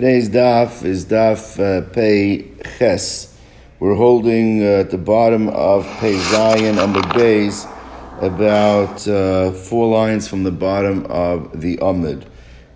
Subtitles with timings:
[0.00, 3.36] Today's daf is daf uh, Pei Ches.
[3.80, 7.70] We're holding uh, at the bottom of Pei Zayin Amud Beis
[8.22, 12.24] about uh, four lines from the bottom of the Amud.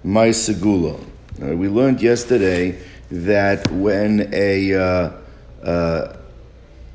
[0.03, 1.03] My Segula.
[1.43, 2.79] Uh, we learned yesterday
[3.11, 5.13] that when a uh,
[5.63, 6.17] uh,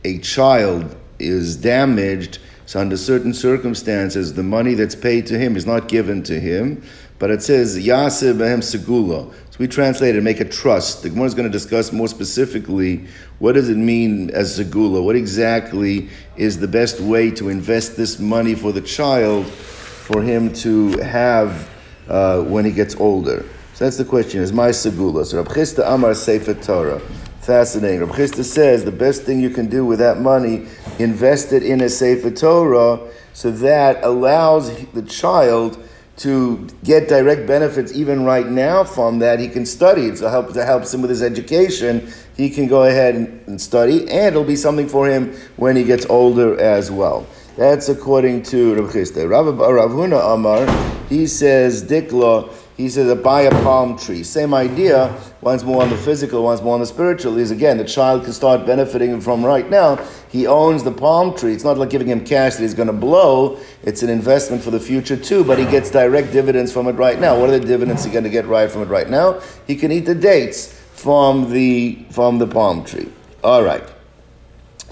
[0.05, 5.65] a child is damaged, so under certain circumstances, the money that's paid to him is
[5.65, 6.83] not given to him,
[7.19, 9.31] but it says Yaseh Behem Segula.
[9.31, 11.03] So we translate it, make a trust.
[11.03, 13.05] The Gemara is going to discuss more specifically
[13.39, 15.03] what does it mean as Segula.
[15.03, 20.53] What exactly is the best way to invest this money for the child, for him
[20.53, 21.69] to have
[22.07, 23.45] uh, when he gets older.
[23.73, 25.25] So that's the question: Is my Segula?
[25.25, 26.99] So Rab Chisda Amar Sefer Torah.
[27.41, 27.99] Fascinating.
[27.99, 30.67] Rab Chisda says the best thing you can do with that money,
[30.99, 32.99] invest it in a Sefer Torah,
[33.33, 35.83] so that allows the child
[36.19, 39.39] to get direct benefits even right now from that.
[39.39, 40.03] He can study.
[40.03, 42.11] It's a help to helps him with his education.
[42.35, 46.05] He can go ahead and, study, and it'll be something for him when he gets
[46.07, 47.25] older as well.
[47.57, 49.29] That's according to Rav Chisda.
[49.29, 50.65] Rav, Rav Huna Amar,
[51.07, 54.23] he says, Dikla, he says, buy a palm tree.
[54.23, 57.83] Same idea, one's more on the physical, one's more on the spiritual, is again, the
[57.83, 59.97] child can start benefiting from right now.
[60.29, 61.51] He owns the palm tree.
[61.51, 63.59] It's not like giving him cash that he's going to blow.
[63.83, 67.19] It's an investment for the future too, but he gets direct dividends from it right
[67.19, 67.37] now.
[67.37, 69.41] What are the dividends he's going to get right from it right now?
[69.67, 73.11] He can eat the dates from the, from the palm tree.
[73.43, 73.83] All right.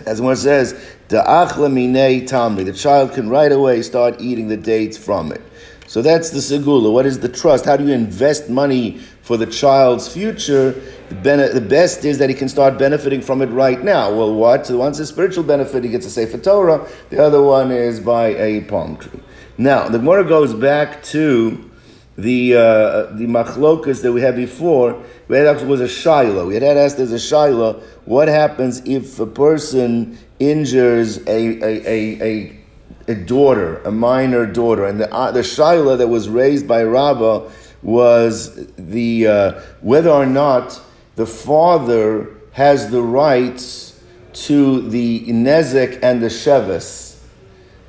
[0.06, 0.74] As one says,
[1.08, 2.66] minei tamri.
[2.66, 5.42] The child can right away start eating the dates from it.
[5.88, 6.92] So that's the segula.
[6.92, 7.64] What is the trust?
[7.66, 10.74] How do you invest money for the child's future?
[11.08, 14.14] The, bene- the best is that he can start benefiting from it right now.
[14.14, 14.68] Well, what?
[14.68, 16.88] So one's a spiritual benefit, he gets a Sefer Torah.
[17.10, 19.22] The other one is by a palm tree.
[19.58, 21.72] Now, the Gemara goes back to
[22.18, 25.02] the uh, the machlokas that we had before.
[25.30, 26.48] We had was a shaila.
[26.48, 32.24] We had asked as a shaila, what happens if a person injures a, a, a,
[32.24, 32.60] a
[33.08, 37.50] a daughter, a minor daughter, and the uh, the shaila that was raised by Rabbah
[37.82, 40.82] was the uh, whether or not
[41.16, 44.00] the father has the rights
[44.34, 47.06] to the nezek and the shevis.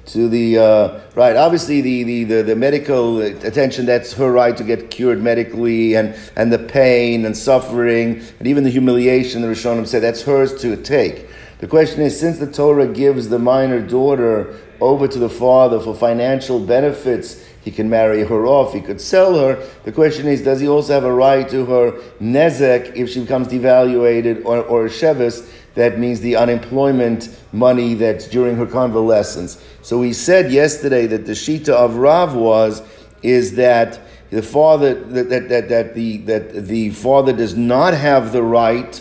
[0.07, 4.65] To the uh, right, obviously the, the, the, the, medical attention that's her right to
[4.65, 9.43] get cured medically, and, and the pain and suffering, and even the humiliation.
[9.43, 11.29] The Rishonim said that's hers to take.
[11.59, 15.95] The question is, since the Torah gives the minor daughter over to the father for
[15.95, 19.63] financial benefits, he can marry her off, he could sell her.
[19.85, 23.49] The question is, does he also have a right to her nezek if she becomes
[23.49, 25.49] devaluated or, or shevis?
[25.75, 29.63] That means the unemployment money that's during her convalescence.
[29.83, 32.83] So we said yesterday that the shita of Rav was,
[33.23, 34.01] is that
[34.31, 39.01] the father, that, that, that, that, the, that the father does not have the right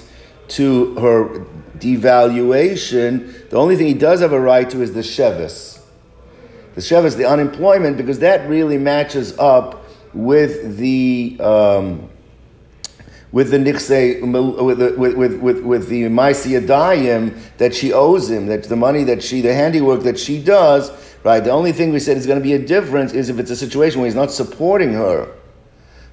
[0.50, 1.46] to her
[1.80, 5.80] devaluation, the only thing he does have a right to is the shevis.
[6.76, 12.10] The shevis, the unemployment, because that really matches up with the um,
[13.32, 18.46] with the nichse with the, with with with, with the maisiyadayim that she owes him,
[18.48, 20.92] that the money that she, the handiwork that she does,
[21.24, 21.42] right?
[21.44, 23.56] The only thing we said is going to be a difference is if it's a
[23.56, 25.34] situation where he's not supporting her.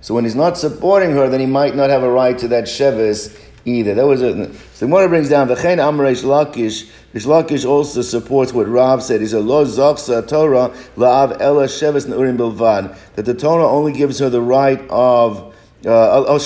[0.01, 2.65] So when he's not supporting her, then he might not have a right to that
[2.65, 3.95] shevis either.
[3.95, 6.89] That was a, so the Gemara brings down the Chen Amar Lakish.
[7.15, 9.21] Reish Lakish also supports what Rav said.
[9.21, 14.19] He said Lo Zachsa Torah La'av Ela Sheves Neurim Bilvad that the Torah only gives
[14.19, 15.53] her the right of.
[15.87, 16.39] Uh,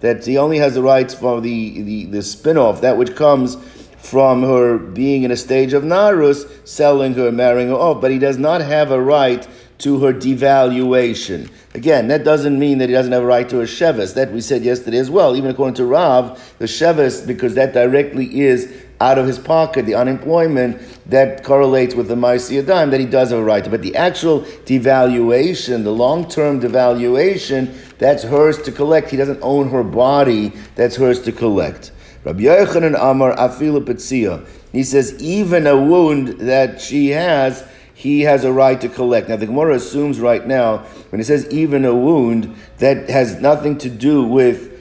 [0.00, 3.56] that he only has the rights for the, the, the spin off, that which comes
[3.96, 8.18] from her being in a stage of Narus, selling her, marrying her off, but he
[8.18, 9.48] does not have a right
[9.78, 11.50] to her devaluation.
[11.74, 14.14] Again, that doesn't mean that he doesn't have a right to a shevis.
[14.14, 15.36] That we said yesterday as well.
[15.36, 19.94] Even according to Rav, the shevis, because that directly is out of his pocket, the
[19.94, 23.70] unemployment, that correlates with the Maisi dime that he does have a right to.
[23.70, 29.10] But the actual devaluation, the long term devaluation, that's hers to collect.
[29.10, 31.92] He doesn't own her body, that's hers to collect.
[32.24, 37.64] Rabbi Yochanan Amar Afilu He says, even a wound that she has,
[38.06, 39.28] he has a right to collect.
[39.28, 40.78] Now, the Gemara assumes right now,
[41.10, 44.72] when it says even a wound, that has nothing to do with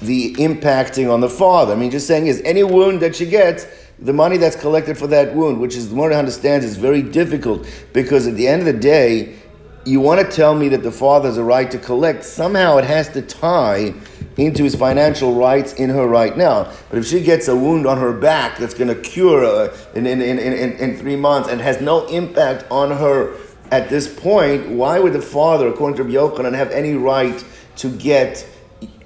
[0.00, 1.74] the impacting on the father.
[1.74, 3.66] I mean, just saying is any wound that she gets,
[3.98, 7.68] the money that's collected for that wound, which is the Gemara understands is very difficult
[7.92, 9.36] because at the end of the day,
[9.84, 12.24] you want to tell me that the father has a right to collect.
[12.24, 13.94] Somehow it has to tie
[14.36, 16.72] into his financial rights in her right now.
[16.88, 20.20] But if she gets a wound on her back that's going to cure in, in,
[20.20, 23.36] in, in, in three months and has no impact on her
[23.70, 27.44] at this point, why would the father, according to Yochanan, have any right
[27.76, 28.46] to get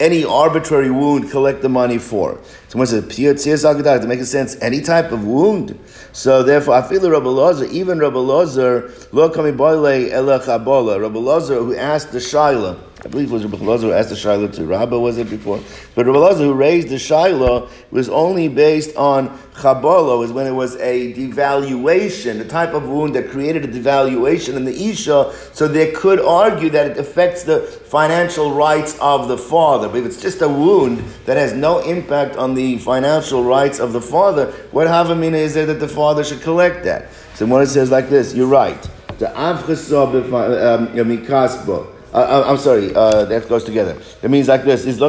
[0.00, 2.40] any arbitrary wound collect the money for.
[2.68, 5.78] Someone says, to make a sense, any type of wound.
[6.14, 11.02] So therefore, I feel Rabbi Lozer, even Rabbi Lozer, lo kami boile ela chabola.
[11.02, 14.14] Rabbi Lozer, who asked the Shaila, I believe it was Rabbi Lozer who asked the
[14.14, 15.60] Shaila to Rabba, was it before?
[15.94, 20.52] But Rabbi Lozer who raised the Shaila was only based on Chabolo, was when it
[20.52, 25.68] was a devaluation, the type of wound that created a devaluation in the Isha, so
[25.68, 29.86] they could argue that it affects the financial rights of the father.
[29.88, 33.92] But if it's just a wound that has no impact on the financial rights of
[33.92, 37.12] the father, what Havamina is there that the father should collect that?
[37.34, 38.80] So when it says like this, you're right.
[39.18, 41.94] The Avchasah um, Mikasbo.
[42.14, 44.00] Uh, uh, I'm sorry, uh, that goes together.
[44.22, 45.00] It means like this: is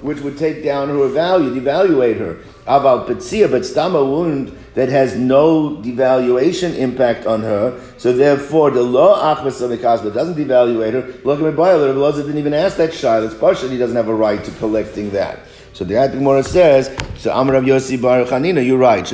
[0.00, 2.38] which would take down her value, devaluate her.
[2.66, 7.78] Aval petzia, but stama wound that has no devaluation impact on her.
[7.98, 9.70] So therefore, the law achmas of
[10.14, 11.02] doesn't devaluate her.
[11.22, 11.50] Look at my
[12.22, 13.20] didn't even ask that shy.
[13.20, 15.40] That's partially he doesn't have a right to collecting that.
[15.74, 19.10] So the Gemara says, so Amr of Yossi Bar Chanina, you're right.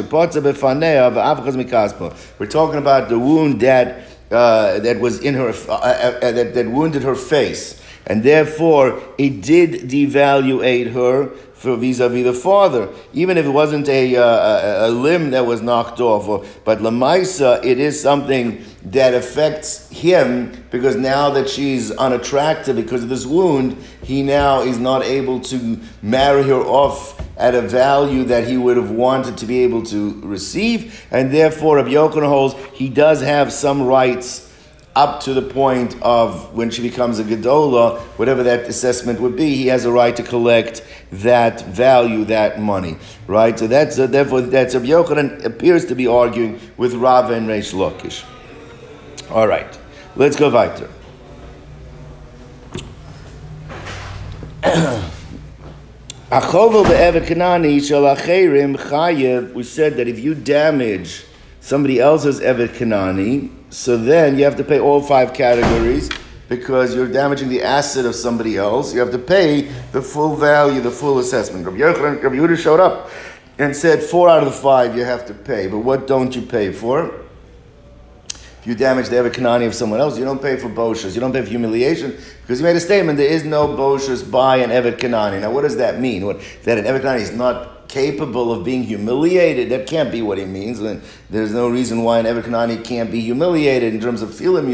[2.39, 6.55] We're talking about the wound that uh, that was in her, uh, uh, uh, that,
[6.55, 7.81] that wounded her face.
[8.07, 11.29] And therefore, it did devaluate her
[11.61, 16.01] for vis-a-vis the father, even if it wasn't a, uh, a, limb that was knocked
[16.01, 16.27] off.
[16.27, 23.03] Or, but lamaisa, it is something that affects him because now that she's unattractive because
[23.03, 28.25] of this wound, he now is not able to marry her off at a value
[28.25, 32.55] that he would have wanted to be able to receive, and therefore Rabbi Yochanan holds
[32.75, 34.49] he does have some rights
[34.95, 39.55] up to the point of when she becomes a Gedola, whatever that assessment would be,
[39.55, 43.59] he has a right to collect that value, that money, right?
[43.59, 47.73] So that's uh, therefore that's Rabbi Yochanan appears to be arguing with Rav and Reish
[47.73, 48.25] Lakish.
[49.31, 49.79] All right,
[50.17, 50.91] let's go weiter.
[56.31, 57.75] Kanani.
[59.53, 61.25] We said that if you damage
[61.61, 66.09] somebody else's evet kanani, so then you have to pay all five categories
[66.49, 68.95] because you're damaging the asset of somebody else.
[68.95, 71.67] You have to pay the full value, the full assessment.
[71.67, 73.11] Rabbi Yehuda showed up
[73.59, 76.43] and said four out of the five you have to pay, but what don't you
[76.43, 77.13] pay for?
[78.61, 81.15] If you damage the Evet Kanani of someone else, you don't pay for boshas.
[81.15, 84.59] You don't pay for humiliation because you made a statement there is no boshas by
[84.59, 85.41] an Evet Kanani.
[85.41, 86.27] Now, what does that mean?
[86.27, 89.71] What, that an Evet Kanani is not capable of being humiliated.
[89.71, 90.79] That can't be what he means.
[90.79, 94.71] And There's no reason why an Evet Kanani can't be humiliated in terms of feeling.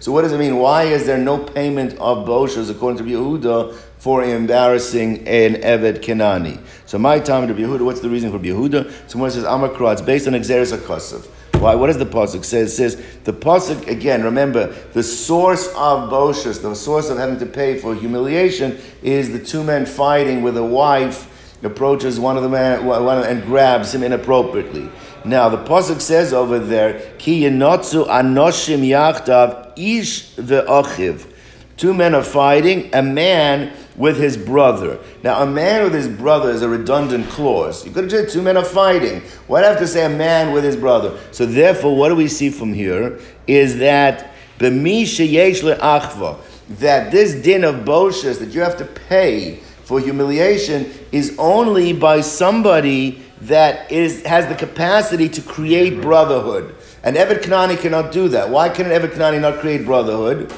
[0.00, 0.56] So what does it mean?
[0.56, 6.58] Why is there no payment of boshas according to Yehuda for embarrassing an Eved Kanani?
[6.86, 7.84] So my time to Yehuda.
[7.84, 9.08] What's the reason for Yehuda?
[9.08, 9.92] Someone says Amakra.
[9.92, 11.28] It's based on Exeris Akosov.
[11.58, 11.74] Why?
[11.74, 12.60] What does the pasuk say?
[12.60, 14.22] It says the pasuk again.
[14.22, 19.40] Remember, the source of boshas, the source of having to pay for humiliation, is the
[19.40, 21.34] two men fighting with a wife
[21.64, 24.88] approaches one of the men one, and grabs him inappropriately.
[25.24, 31.26] Now the pasuk says over there, "Ki yenotzu anoshim yachdav ish ve'achiv."
[31.76, 32.88] Two men are fighting.
[32.92, 34.98] A man with his brother.
[35.22, 37.84] Now, a man with his brother is a redundant clause.
[37.84, 39.20] You could have said two men are fighting.
[39.48, 41.18] Why have to say a man with his brother?
[41.32, 44.32] So, therefore, what do we see from here is that
[46.68, 52.20] that this din of boshas that you have to pay for humiliation is only by
[52.20, 56.74] somebody that is has the capacity to create brotherhood.
[57.02, 58.50] And Evet Kanani cannot do that.
[58.50, 60.52] Why can an Evet Kanani not create brotherhood?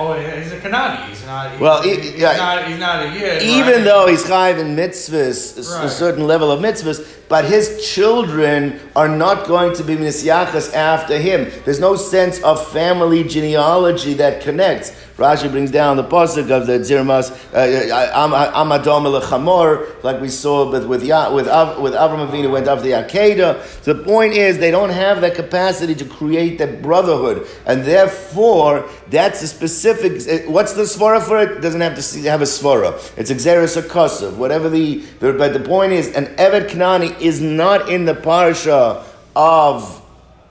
[0.00, 1.08] Oh, he's a Kanani.
[1.08, 1.50] He's not.
[1.52, 3.42] He's, well, he, he's, yeah, not, he's not a yid.
[3.42, 3.84] Even right?
[3.84, 5.84] though he's chayiv in mitzvahs, right.
[5.84, 11.16] a certain level of mitzvahs, but his children are not going to be misyachas after
[11.16, 11.48] him.
[11.64, 14.90] There's no sense of family genealogy that connects.
[15.20, 20.70] Rashi brings down the pasuk of the Zirmas uh, uh, Amadom Chamor, like we saw
[20.70, 21.46] with with with, with
[21.94, 23.62] Avram Avinu went after the Akedah.
[23.84, 28.88] So the point is they don't have that capacity to create that brotherhood, and therefore
[29.10, 30.48] that's a specific.
[30.48, 31.50] What's the svara for it?
[31.50, 32.92] it doesn't have to have a svara.
[33.18, 35.04] It's exeris or whatever the.
[35.20, 39.96] But the point is, an Evet Kanani is not in the parsha of.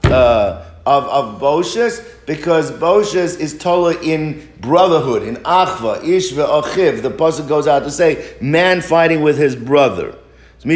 [0.04, 7.02] Uh, of, of Boshes because Boshes is Tola in brotherhood, in Achva, Ishva, Achiv.
[7.02, 10.14] The pasuk goes out to say, man fighting with his brother.
[10.62, 10.74] Ah,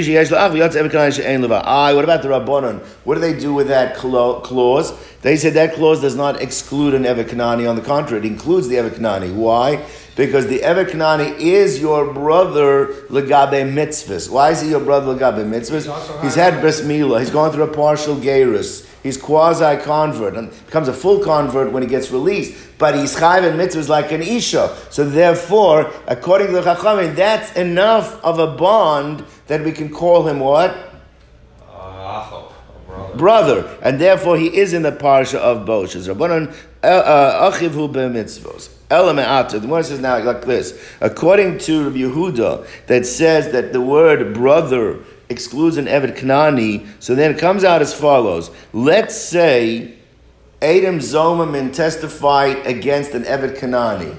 [1.94, 2.82] what about the Rabbanon?
[3.04, 4.92] What do they do with that clause?
[5.20, 7.68] They said that clause does not exclude an Evet Kanani.
[7.68, 9.34] On the contrary, it includes the Evet Kanani.
[9.34, 9.84] Why?
[10.16, 14.30] Because the Evet Kanani is your brother legabe mitzvahs.
[14.30, 16.22] Why is he your brother legabe mitzvahs?
[16.22, 17.20] He's had bris milah.
[17.20, 18.88] He's gone through a partial gerus.
[19.02, 22.78] He's quasi convert and becomes a full convert when he gets released.
[22.78, 24.76] But he's chayv and mitzvahs like an isha.
[24.90, 30.26] So therefore, according to the chachamim, that's enough of a bond that we can call
[30.26, 30.92] him what?
[33.16, 36.12] brother, and therefore he is in the parsha of Boshes.
[36.12, 37.50] Rabbanon uh, uh,
[38.88, 39.16] b'mitzvos.
[39.16, 39.50] Elame'ata.
[39.52, 40.80] The Gemara says now like this.
[41.00, 47.14] According to Rabbi Yehuda, that says that the word brother excludes an Evet Kanani, so
[47.14, 48.50] then it comes out as follows.
[48.72, 49.94] Let's say
[50.60, 54.18] Adam Zomamin testified against an Evet Kanani.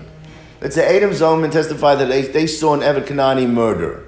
[0.62, 4.02] Let's say Adam Zomamin testified that they, they saw an Evet Kanani murder.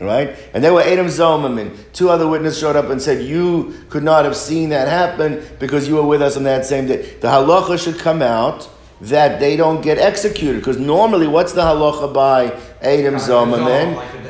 [0.00, 0.34] Right?
[0.54, 4.24] And there were Adam Zomim two other witnesses showed up and said, You could not
[4.24, 7.02] have seen that happen because you were with us on that same day.
[7.20, 8.66] The halacha should come out
[9.02, 10.58] that they don't get executed.
[10.58, 13.14] Because normally, what's the halacha by Adam?
[13.14, 14.20] Like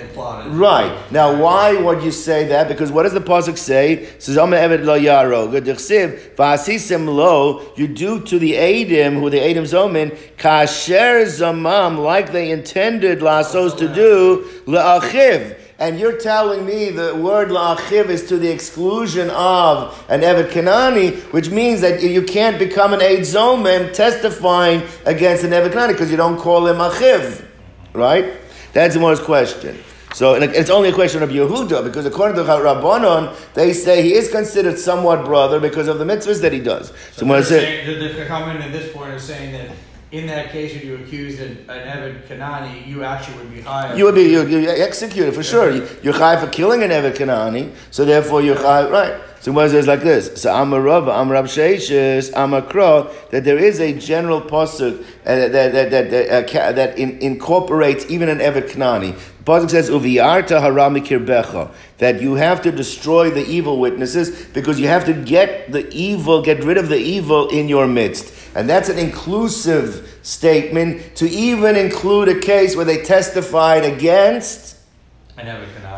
[0.49, 1.13] right.
[1.13, 2.69] Now, why would you say that?
[2.69, 4.09] Because what does the pasuk say?
[4.19, 5.51] Says, evet lo yaro.
[7.07, 7.73] Lo.
[7.77, 13.77] You do to the Adam, who the Adam Zomin, kasher zamam, like they intended lasos
[13.79, 15.57] to do, le'achiv.
[15.81, 21.17] And you're telling me the word la'achiv is to the exclusion of an Evet Kanani,
[21.33, 26.11] which means that you can't become an Eid Zomim testifying against an Evet Kanani because
[26.11, 27.47] you don't call him achiv.
[27.95, 28.35] Right?
[28.75, 29.79] That's the most question.
[30.13, 34.31] So it's only a question of Yehuda because according to Rabbanon, they say he is
[34.31, 36.89] considered somewhat brother because of the mitzvahs that he does.
[36.89, 39.71] So, so when I say the, the comment at this point is saying that
[40.13, 43.95] in that case, if you accused an, an Evet Kanani, you actually would be high.
[43.95, 45.71] You would be you, executed for sure.
[45.71, 49.21] You, you're high for killing an Evet Kanani, so therefore you're high, right?
[49.41, 50.43] So what is like this?
[50.43, 54.43] So I'm a Rava, Rav, Amar Rav Sheishes, Amar Kro, that there is a general
[54.43, 59.17] pasuk uh, that that that that, uh, that in, incorporates even an Evet Kanani.
[59.39, 64.81] The pasuk says Uviarta haramikir becha that you have to destroy the evil witnesses because
[64.81, 68.40] you have to get the evil, get rid of the evil in your midst.
[68.55, 74.77] And that's an inclusive statement to even include a case where they testified against.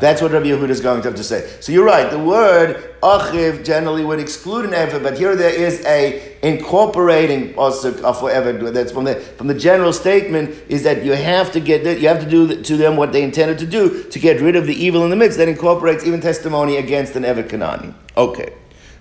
[0.01, 1.49] That's what Rabbi Yehuda is going to have to say.
[1.61, 2.11] So you're right.
[2.11, 8.19] The word achiv generally would exclude an ever, but here there is a incorporating pasuk
[8.19, 8.53] for ever.
[8.71, 12.09] That's from the from the general statement is that you have to get that you
[12.09, 14.75] have to do to them what they intended to do to get rid of the
[14.75, 15.39] evil in the midst.
[15.39, 17.95] That incorporates even testimony against an ever Kanani.
[18.17, 18.53] Okay.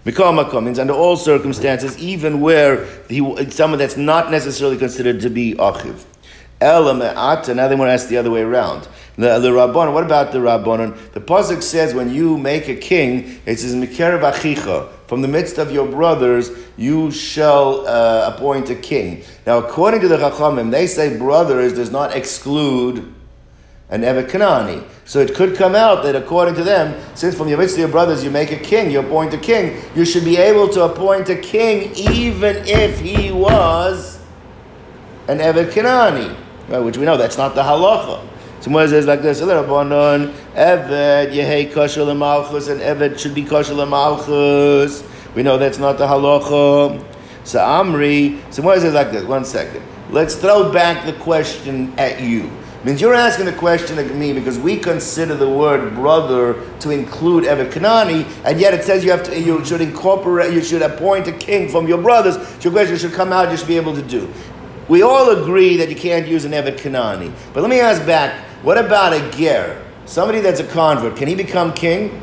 [0.05, 3.19] Mikal means under all circumstances, even where he,
[3.51, 6.05] someone that's not necessarily considered to be achiv.
[6.59, 8.87] Ela me'ata, now they want to ask the other way around.
[9.17, 11.13] The, the what about the Rabbanon?
[11.13, 15.57] The Pasuk says when you make a king, it says, Mikerev achicha, from the midst
[15.57, 19.23] of your brothers, you shall uh, appoint a king.
[19.45, 23.13] Now, according to the Chachamim, they say brothers does not exclude
[23.91, 24.83] an Evet Kanani.
[25.05, 28.23] So it could come out that according to them, since from your midst your brothers
[28.23, 31.35] you make a king, you appoint a king, you should be able to appoint a
[31.35, 34.19] king even if he was
[35.27, 36.35] an Evet Kanani,
[36.69, 38.25] right, which we know that's not the halacha.
[38.61, 43.43] So says like this: a little Rabbanon, Evet yehei kosher lemalchus, and Evet should be
[43.43, 45.05] kosher lemalchus.
[45.35, 47.03] We know that's not the halacha.
[47.43, 49.25] So Amri, so says like this.
[49.25, 49.83] One second.
[50.11, 52.51] Let's throw back the question at you
[52.83, 57.43] means you're asking the question of me because we consider the word brother to include
[57.43, 61.27] Evet Kanani, and yet it says you have to, you should incorporate, you should appoint
[61.27, 62.35] a king from your brothers.
[62.35, 64.31] So your question should come out, you should be able to do.
[64.87, 67.31] We all agree that you can't use an Evet Kanani.
[67.53, 68.33] But let me ask back,
[68.63, 69.81] what about a ger?
[70.05, 72.21] Somebody that's a convert, can he become king?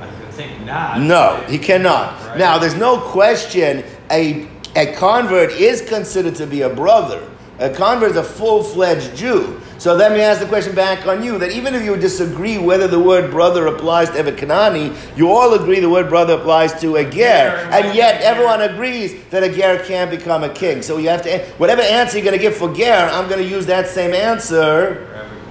[0.00, 1.00] I think not.
[1.00, 2.18] No, he cannot.
[2.28, 2.38] Right.
[2.38, 7.28] Now, there's no question a, a convert is considered to be a brother.
[7.62, 9.60] A convert is a full fledged Jew.
[9.78, 12.88] So let me ask the question back on you that even if you disagree whether
[12.88, 16.96] the word brother applies to Evet Kanani, you all agree the word brother applies to
[16.96, 17.68] a ger.
[17.72, 20.82] And yet everyone agrees that a ger can't become a king.
[20.82, 23.48] So you have to, whatever answer you're going to give for ger, I'm going to
[23.48, 25.06] use that same answer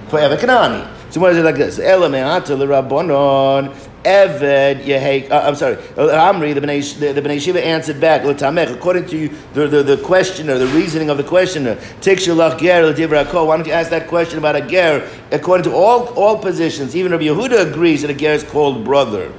[0.08, 0.86] for Evet Kanani.
[1.10, 1.78] So what is it like this?
[4.04, 5.30] Eved.
[5.30, 9.68] Uh, I'm sorry, uh, Amri, the Bnei, the, Bnei Shiva answered back, according to the,
[9.68, 14.56] the, the questioner, the reasoning of the questioner, Why don't you ask that question about
[14.56, 15.08] a Ger?
[15.30, 19.32] According to all, all positions, even Rabbi Yehuda agrees that a Ger is called brother.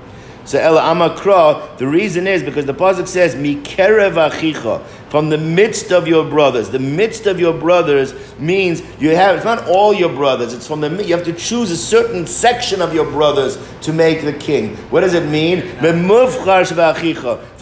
[0.45, 5.91] So Ela Amakra, the reason is because the Pasuk says, Mikerev Achicha, from the midst
[5.91, 6.71] of your brothers.
[6.71, 10.81] The midst of your brothers means you have, it's not all your brothers, it's from
[10.81, 14.75] the, you have to choose a certain section of your brothers to make the king.
[14.89, 15.59] What does it mean?
[15.81, 15.93] The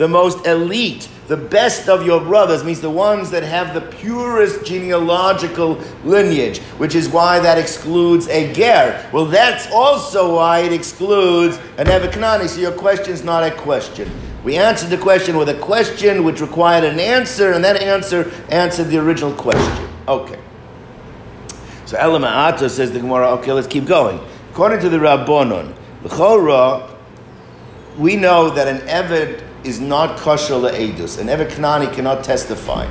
[0.08, 5.78] most elite, the best of your brothers means the ones that have the purest genealogical
[6.06, 9.10] lineage, which is why that excludes a ger.
[9.12, 12.48] Well, that's also why it excludes an Evet Kanani.
[12.48, 14.10] So your question is not a question.
[14.44, 18.86] We answered the question with a question which required an answer, and that answer answered
[18.86, 19.88] the original question.
[20.08, 20.40] Okay.
[21.86, 24.20] So Elama says the Gemara, okay, let's keep going.
[24.52, 26.90] According to the Rabbonon, the Chora,
[27.98, 31.20] we know that an Eved is not kosher le'edus.
[31.20, 32.88] An Eved Kanani cannot testify.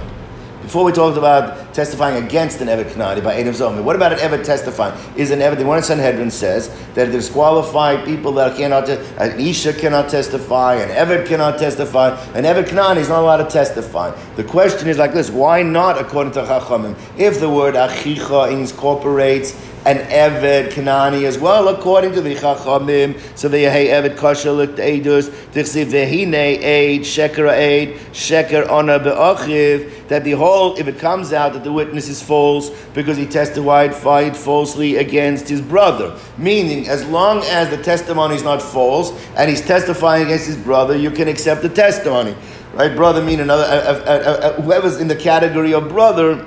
[0.71, 4.21] Before we talked about testifying against an Evet Kanani by Adam Zomer, what about an
[4.21, 4.97] Evet testifying?
[5.17, 9.73] Is an Evet, the one Sanhedrin says that there's qualified people that cannot, an Isha
[9.73, 14.17] cannot testify, an Evet cannot testify, an Evet Kanani is not allowed to testify.
[14.37, 16.97] The question is like this, why not according to Chachamim?
[17.19, 19.57] If the word Achicha incorporates
[19.87, 23.19] an Eved Kanani as well, according to the Chachamim.
[23.37, 30.09] So the Yehei Eved Kasher looked Eidus, Tichsiv Vehine Eid, Sheker Eid, Sheker Ona Be'achiv,
[30.09, 33.95] that the whole, if it comes out that the witness is false because he testified
[33.95, 39.49] fight falsely against his brother, meaning as long as the testimony is not false and
[39.49, 42.35] he's testifying against his brother, you can accept the testimony.
[42.75, 46.47] Right, brother mean another, uh, uh, uh, whoever's in the category of brother,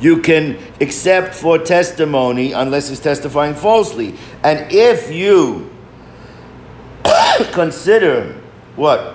[0.00, 4.14] you can accept for testimony unless he's testifying falsely.
[4.42, 5.70] And if you
[7.52, 8.40] consider
[8.76, 9.14] what?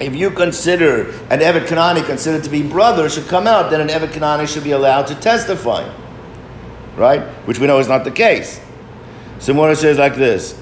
[0.00, 3.88] If you consider an Evet Kanani considered to be brother should come out, then an
[3.88, 5.86] Evet Kanani should be allowed to testify.
[6.96, 7.22] Right?
[7.46, 8.60] Which we know is not the case.
[9.38, 10.59] Simora says like this.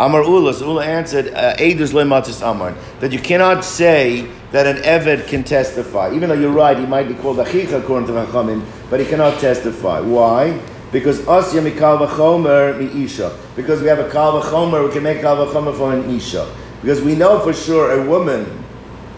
[0.00, 4.76] Amar Ula, so Ula answered, uh, Eidus lematis Amar, that you cannot say that an
[4.82, 6.14] Eved can testify.
[6.14, 9.40] Even though you're right, he might be called Achicha according to Chachamim, but he cannot
[9.40, 10.00] testify.
[10.00, 10.60] Why?
[10.92, 13.36] Because Asya mikal v'chomer mi Isha.
[13.56, 16.48] Because we have a kal v'chomer, we can make kal v'chomer from an Isha.
[16.80, 18.64] Because we know for sure a woman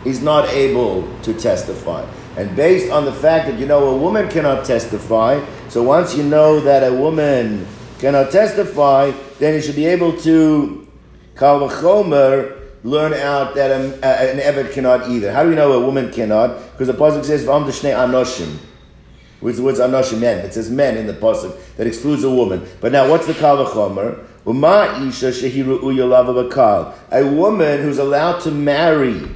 [0.07, 2.05] is not able to testify.
[2.37, 6.23] And based on the fact that you know a woman cannot testify, so once you
[6.23, 7.67] know that a woman
[8.01, 10.89] cannot testify, then he should be able to
[11.37, 15.33] kal v'chomer learn out that an, an Eved cannot either.
[15.33, 16.73] How do we know a woman cannot?
[16.73, 18.57] Because the Pasuk says, Vam Shnei Anoshim.
[19.41, 20.39] Which the words Anoshim, men.
[20.45, 21.59] It says men in the Pasuk.
[21.77, 22.67] That excludes a woman.
[22.81, 24.27] But now, what's the Kal V'chomer?
[27.11, 29.29] A woman who's allowed to marry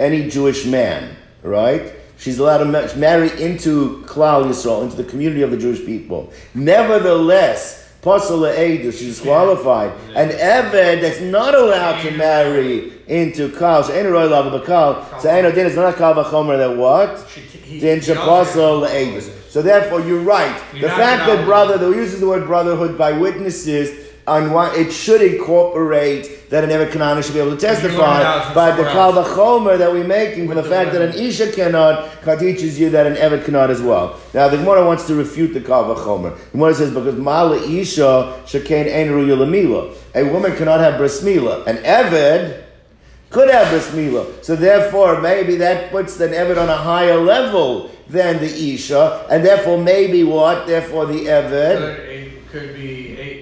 [0.00, 1.92] any Jewish man, right?
[2.16, 6.32] She's allowed to marry into Klal Yisrael, into the community of the Jewish people.
[6.54, 9.90] Nevertheless, Pasal Eidu, she's disqualified.
[10.14, 15.28] An Eved that's not allowed to marry into Kal, so Ein Roy Lava Bakal, so
[15.28, 17.16] Ein Odin is not Kal Vachomer that what?
[17.68, 19.22] Then Shapasal Eidu.
[19.48, 20.56] So therefore, you're right.
[20.74, 25.22] The fact that brother, that uses the word brotherhood by witnesses, on what it should
[25.22, 29.92] incorporate that an Evet Kanani should be able to testify, but the Kal Vachomer that
[29.92, 33.70] we're making from the fact that an Isha cannot teaches you that an Evet cannot
[33.70, 34.18] as well.
[34.34, 36.36] Now the Gemara wants to refute the Kal Vachomer.
[36.36, 39.96] The Gemara says because Mala Isha Shekain Ein Yulamila.
[40.14, 41.66] A woman cannot have bris milah.
[41.66, 42.64] An Evet
[43.30, 44.44] could have bris milah.
[44.44, 49.44] So therefore, maybe that puts the Eved on a higher level than the Isha, and
[49.44, 50.66] therefore maybe what?
[50.66, 51.96] Therefore the Eved.
[52.50, 53.35] could, could be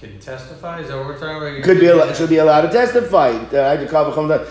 [0.00, 0.80] can testify?
[0.80, 1.64] Is that what we're talking about?
[1.64, 3.32] Could be allowed, should be allowed uh, to testify.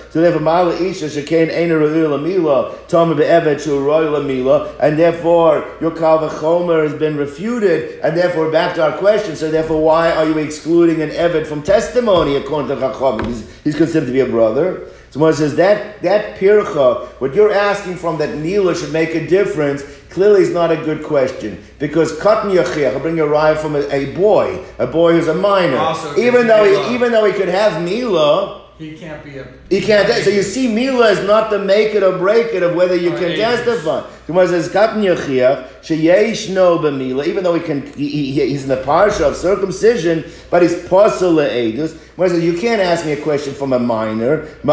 [0.10, 5.74] So therefore, Mala Isha Shekain Eina Ra'il Mila Tama Be'evet Shu Royal Mila, and therefore
[5.80, 9.38] your Kal Chomer has been refuted, and therefore back to our question.
[9.38, 13.24] So therefore, why are you excluding an Evet from testimony according to Chacham?
[13.24, 14.90] He's, he's considered to be a brother.
[15.10, 19.84] So says that that pircha, what you're asking from that nila should make a difference.
[20.10, 23.82] Clearly, is not a good question because katan yachiach, I'll bring a raya from a,
[23.89, 25.78] a, boy, a boy who's a minor.
[25.78, 28.67] Also, even though he, even though he could have mila.
[28.78, 29.48] He can't be a.
[29.72, 30.08] He can't.
[30.24, 33.10] So you see, Mila is not the make it or break it of whether you
[33.10, 34.08] can testify.
[34.28, 38.70] Gemara says, "Katan yachiach sheyesh no b'mila." Even though he can, he, he, he's in
[38.70, 41.98] the parsha of circumcision, but he's pasul le'edus.
[42.16, 44.68] Gemara says, "You can't ask me a question from a minor." He's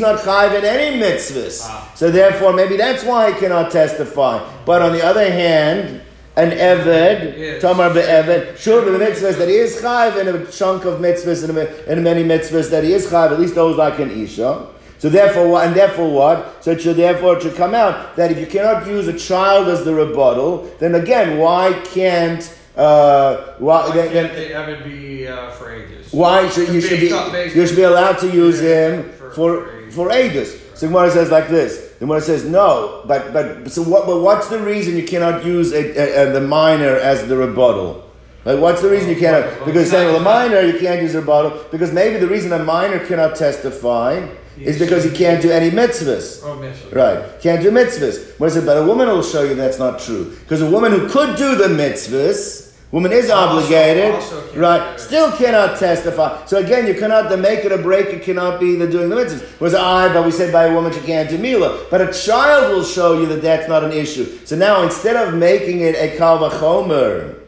[0.00, 1.90] not chayiv in any mitzvahs, ah.
[1.94, 4.46] so therefore maybe that's why he cannot testify.
[4.66, 6.02] But on the other hand
[6.40, 8.56] an Eved, Tamar be be'Eved.
[8.56, 12.24] Sure, the mitzvahs that he is chayv and a chunk of mitzvahs and, and many
[12.24, 14.68] mitzvahs that he is chayv, at least those like an Isha.
[14.98, 16.62] So therefore, what, and therefore what?
[16.62, 19.68] So it should therefore it should come out that if you cannot use a child
[19.68, 22.42] as the rebuttal, then again, why can't
[22.76, 26.12] uh, why, why then, can't then, be uh, for ages?
[26.12, 30.12] Why should you should be you should be allowed to use him for for, for
[30.12, 30.60] ages?
[30.74, 31.89] So Gemara says like this.
[32.00, 34.06] The Gemara says no, but but so what?
[34.06, 38.10] But what's the reason you cannot use a, a, a, the minor as the rebuttal?
[38.46, 39.44] Like, what's the reason you can't?
[39.44, 42.54] Have, because saying well, a minor you can't use a bottle because maybe the reason
[42.54, 44.26] a minor cannot testify
[44.58, 46.40] is because he can't do any mitzvahs.
[46.42, 46.94] Oh, mitzvahs.
[46.94, 48.40] Right, can't do mitzvahs.
[48.40, 48.64] What is it?
[48.64, 51.54] But a woman will show you that's not true because a woman who could do
[51.54, 52.69] the mitzvahs.
[52.92, 54.98] Woman is obligated, also, right?
[54.98, 56.44] Still cannot testify.
[56.46, 59.14] So again, you cannot the make it or break it cannot be the doing the
[59.14, 59.60] mitzvahs.
[59.60, 61.86] Was I, but we said by a woman she can't do mila.
[61.88, 64.24] But a child will show you that that's not an issue.
[64.44, 67.40] So now instead of making it a kal vachomer,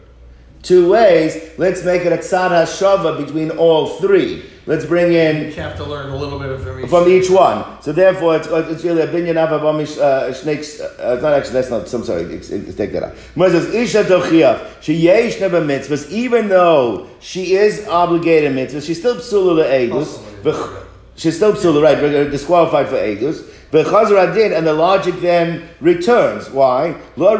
[0.63, 1.51] two ways.
[1.59, 4.49] Let's make it a tzad hashava between all three.
[4.65, 5.47] Let's bring in.
[5.47, 6.89] You have to learn a little bit from each.
[6.89, 7.83] From each one.
[7.83, 10.81] So therefore, it's, it's really a binyan avabamish uh, snakes.
[10.81, 11.55] Uh, not actually.
[11.55, 11.93] That's not.
[11.93, 12.23] I'm sorry.
[12.35, 13.17] It's, it's, take that out.
[13.17, 16.11] says isha tochiach she yesh neba mitzvahs.
[16.11, 20.87] Even though she is obligated mitzvahs, she's still psula le'edus.
[21.17, 22.31] She's still psula, right?
[22.31, 23.49] Disqualified for edus.
[23.73, 26.51] Bechazar did, and the logic then returns.
[26.51, 26.95] Why?
[27.17, 27.37] Lo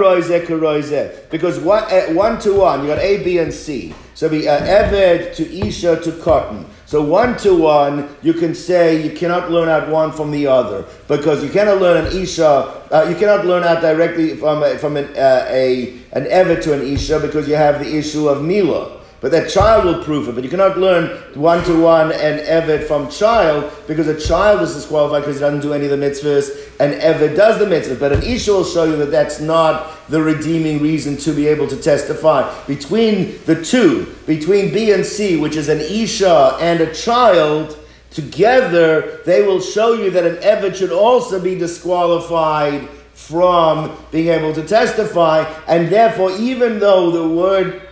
[1.31, 3.95] Because one, uh, one to one, you got A, B, and C.
[4.15, 6.65] So be uh, Eved to Isha to Cotton.
[6.93, 10.85] So one to one, you can say you cannot learn out one from the other
[11.09, 12.45] because you cannot learn an Isha.
[12.45, 16.75] Uh, you cannot learn out directly from a, from an, uh, a an Eved to
[16.75, 19.02] an Isha because you have the issue of Mila.
[19.23, 20.35] But that child will prove it.
[20.35, 24.75] But you cannot learn one to one and Eved from child because a child is
[24.75, 28.01] disqualified because he doesn't do any of the mitzvahs and Eved does the mitzvahs.
[28.01, 31.69] But an Isha will show you that that's not the redeeming reason to be able
[31.69, 32.53] to testify.
[32.67, 37.79] Between the two, between B and C, which is an Isha and a child,
[38.11, 44.53] together they will show you that an Eved should also be disqualified from being able
[44.53, 45.45] to testify.
[45.69, 47.83] And therefore, even though the word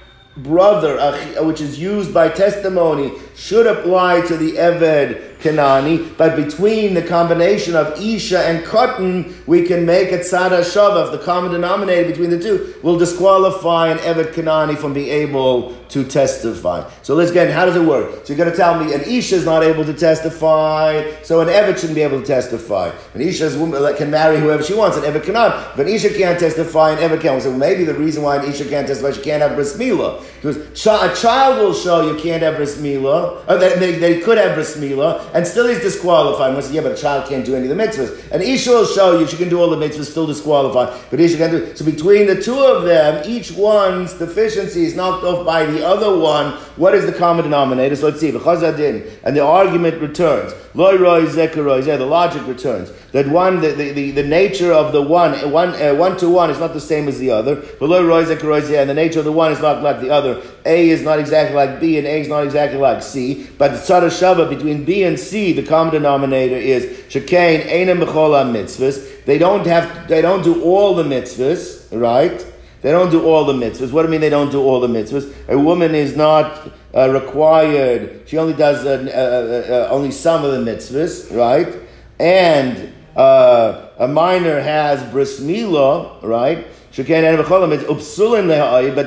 [0.42, 0.98] brother,
[1.44, 7.74] which is used by testimony, should apply to the Eved Kanani, but between the combination
[7.74, 12.38] of Isha and Cotton, we can make it Tzada Shavaf, the common denominator between the
[12.38, 16.88] two, will disqualify an Evet Kanani from being able to testify.
[17.03, 18.26] So let's get how does it work?
[18.26, 21.48] So you're going to tell me an Isha is not able to testify, so an
[21.48, 22.92] Evet shouldn't be able to testify.
[23.14, 25.72] An Isha is woman, can marry whoever she wants, an Evet cannot.
[25.72, 27.40] If an Isha can't testify, an Evet can.
[27.40, 30.22] So maybe the reason why an Isha can't testify, she can't have bris milah.
[30.42, 34.21] Because a child will show you can't have bris milah, Oh, or that, that he
[34.21, 36.55] could have bris milah, and still he's disqualified.
[36.55, 38.31] And say, yeah, but a child can't do any of the mitzvahs.
[38.31, 40.99] And Isha will show you she can do all the mitzvahs, still disqualified.
[41.11, 45.25] But Isha can do So between the two of them, each one's deficiency is knocked
[45.25, 46.53] off by the other one.
[46.77, 47.97] What is the common denominator?
[47.97, 48.31] So let's see.
[48.31, 50.55] And the argument returns.
[50.75, 56.16] The logic returns that one the, the, the, nature of the one one uh, one
[56.18, 57.57] to one is not the same as the other.
[57.79, 60.40] But loy roy and the nature of the one is not like the other.
[60.64, 63.49] A is not exactly like B, and A is not exactly like C.
[63.59, 69.25] But the tzara between B and C, the common denominator is shekain einem b'chol mitzvahs.
[69.25, 72.46] They don't have they don't do all the mitzvahs, right?
[72.83, 73.92] They don't do all the mitzvahs.
[73.92, 75.49] What do I mean they don't do all the mitzvahs?
[75.49, 80.53] A woman is not uh, required, she only does uh, uh, uh only some of
[80.53, 81.77] the mitzvahs, right?
[82.18, 86.66] And uh, a minor has bris milah, right?
[86.96, 87.07] but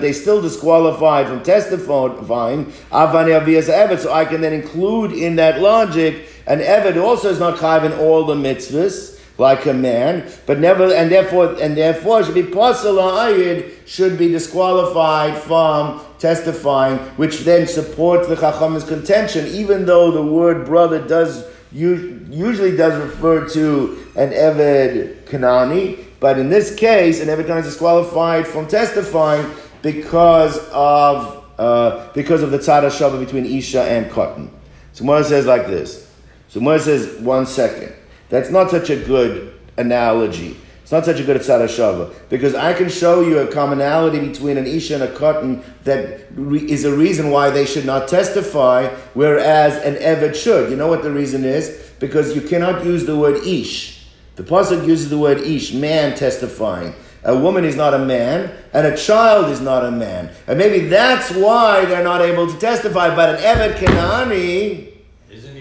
[0.01, 2.65] they still disqualified from testifying.
[2.91, 7.39] Avani aviyas evet, so I can then include in that logic an Eved also is
[7.39, 12.23] not chayv in all the mitzvahs like a man, but never, and therefore, and therefore
[12.23, 19.47] should be possible ayid should be disqualified from testifying, which then supports the chacham's contention,
[19.47, 26.49] even though the word brother does usually does refer to an eved kanani, but in
[26.49, 29.49] this case, an eved kanani is disqualified from testifying
[29.81, 34.49] because of uh, because of the tzad shava between isha and cotton.
[34.93, 36.09] So Gemara says like this.
[36.47, 37.93] So Gemara says one second.
[38.29, 40.57] That's not such a good analogy.
[40.93, 44.93] Not such a good tzara because I can show you a commonality between an isha
[44.93, 50.35] and a cotton that is a reason why they should not testify, whereas an eved
[50.35, 50.69] should.
[50.69, 51.91] You know what the reason is?
[51.99, 54.05] Because you cannot use the word ish.
[54.35, 56.93] The pasuk uses the word ish, man testifying.
[57.23, 60.89] A woman is not a man, and a child is not a man, and maybe
[60.89, 63.15] that's why they're not able to testify.
[63.15, 64.92] But an eved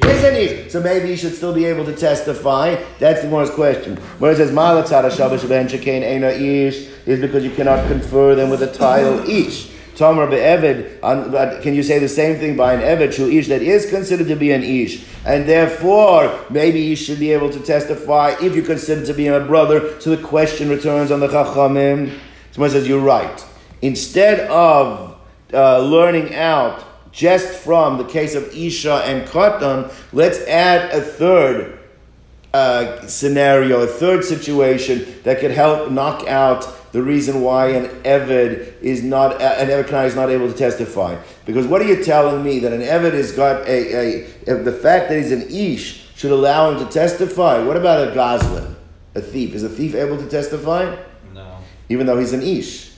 [0.03, 0.71] kenani isn't he?
[0.71, 2.77] So maybe he should still be able to testify.
[2.99, 3.97] That's the Gemara's question.
[4.19, 8.61] Where it says Malatzara Shabash Ben Shekain Ish is because you cannot confer them with
[8.61, 9.71] the title Ish.
[9.95, 13.91] Tomer be'eved, can you say the same thing by an eved shu ish that is
[13.91, 18.57] considered to be an ish, and therefore maybe you should be able to testify if
[18.57, 20.01] you consider to be a brother.
[20.01, 22.19] So the question returns on the chachamim.
[22.53, 23.45] Someone says you're right.
[23.83, 25.19] Instead of
[25.53, 31.79] uh, learning out just from the case of Isha and Katan, let's add a third
[32.55, 38.81] uh, scenario, a third situation that could help knock out the reason why an Eved
[38.83, 41.19] is not an Eved Kanani is not able to testify.
[41.47, 45.09] Because what are you telling me that an Eved has got a, a, the fact
[45.09, 47.63] that he's an Ish should allow him to testify?
[47.63, 48.77] What about a Goslin,
[49.15, 49.55] a thief?
[49.55, 50.95] Is a thief able to testify?
[51.33, 51.57] No.
[51.89, 52.92] Even though he's an Ish.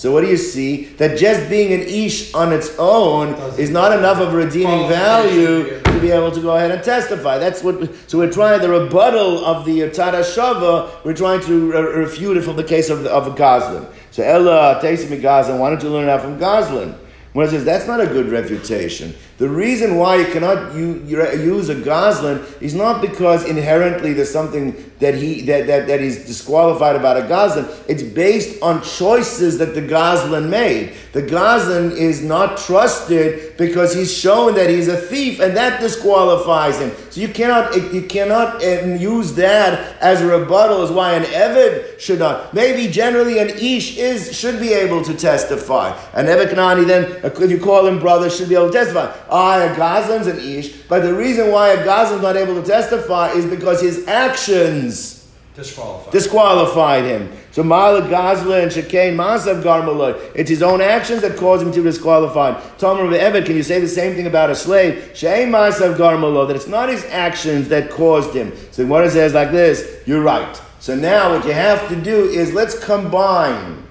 [0.00, 0.84] So what do you see?
[0.96, 6.00] That just being an ish on its own is not enough of redeeming value to
[6.00, 7.36] be able to go ahead and testify.
[7.36, 7.86] That's what.
[8.08, 11.04] So we're trying the rebuttal of the Tada Shava.
[11.04, 13.86] We're trying to re- refute it from the case of of Goslin.
[14.10, 15.58] So Ella Taisim Goslin.
[15.58, 16.94] Why don't you learn that from Goslin?
[17.34, 19.14] When it says that's not a good refutation.
[19.40, 25.14] The reason why you cannot use a Goslin is not because inherently there's something that
[25.14, 27.66] he that, that, that he's disqualified about a Goslin.
[27.88, 30.92] It's based on choices that the Goslin made.
[31.12, 36.78] The Goslin is not trusted because he's shown that he's a thief, and that disqualifies
[36.78, 36.92] him.
[37.08, 41.98] So you cannot you cannot um, use that as a rebuttal as why an Eved
[41.98, 42.52] should not.
[42.52, 45.98] Maybe generally an Ish is should be able to testify.
[46.12, 49.10] An Eved Kanani then, if you call him brother, should be able to testify.
[49.30, 53.30] Ah, a Gazlan's an Ish, but the reason why a Gazlan's not able to testify
[53.32, 57.32] is because his actions disqualified, disqualified him.
[57.52, 60.32] So Mala Gazla and Shekain Masav Garmaloi.
[60.34, 62.56] It's his own actions that cause him to be disqualified.
[62.78, 65.10] Tomer of Ebed, can you say the same thing about a slave?
[65.14, 68.52] Shein Masav Garmaloi, that it's not his actions that caused him.
[68.70, 70.60] So what it says like this, you're right.
[70.78, 73.86] So now what you have to do is let's combine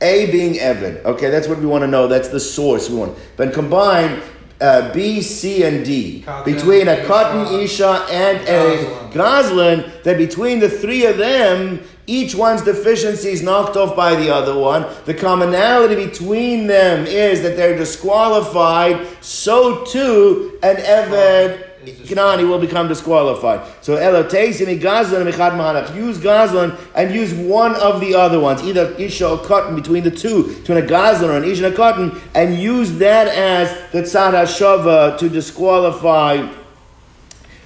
[0.00, 0.96] A being Evan.
[1.04, 2.08] Okay, that's what we want to know.
[2.08, 3.18] That's the source we want.
[3.36, 4.22] But combine
[4.60, 6.24] uh, B, C, and D.
[6.44, 12.62] between a cotton Isha and a Goslin, that between the three of them, each one's
[12.62, 14.86] deficiency is knocked off by the other one.
[15.06, 19.06] The commonality between them is that they're disqualified.
[19.20, 23.66] So too, an Eved Kanani will become disqualified.
[23.80, 25.94] So Elotesimi Gazlan Michad Mahanach.
[25.94, 30.10] Use Gazlan and use one of the other ones, either Isha or cotton between the
[30.10, 34.02] two, between a Gazlan or an Isha and a cotton, and use that as the
[34.02, 36.34] Tzad HaShava to disqualify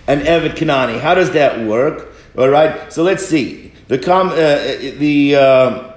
[0.06, 1.00] an Eved Kanani.
[1.00, 2.08] How does that work?
[2.36, 3.72] All right, so let's see.
[3.88, 5.92] The com, uh, the, uh,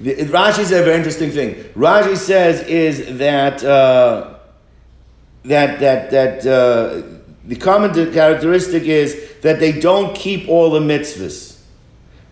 [0.00, 1.54] the Rashi says a very interesting thing.
[1.74, 4.33] Rashi says is that uh,
[5.44, 7.02] that that that uh,
[7.46, 11.54] the common characteristic is that they don't keep all the mitzvahs.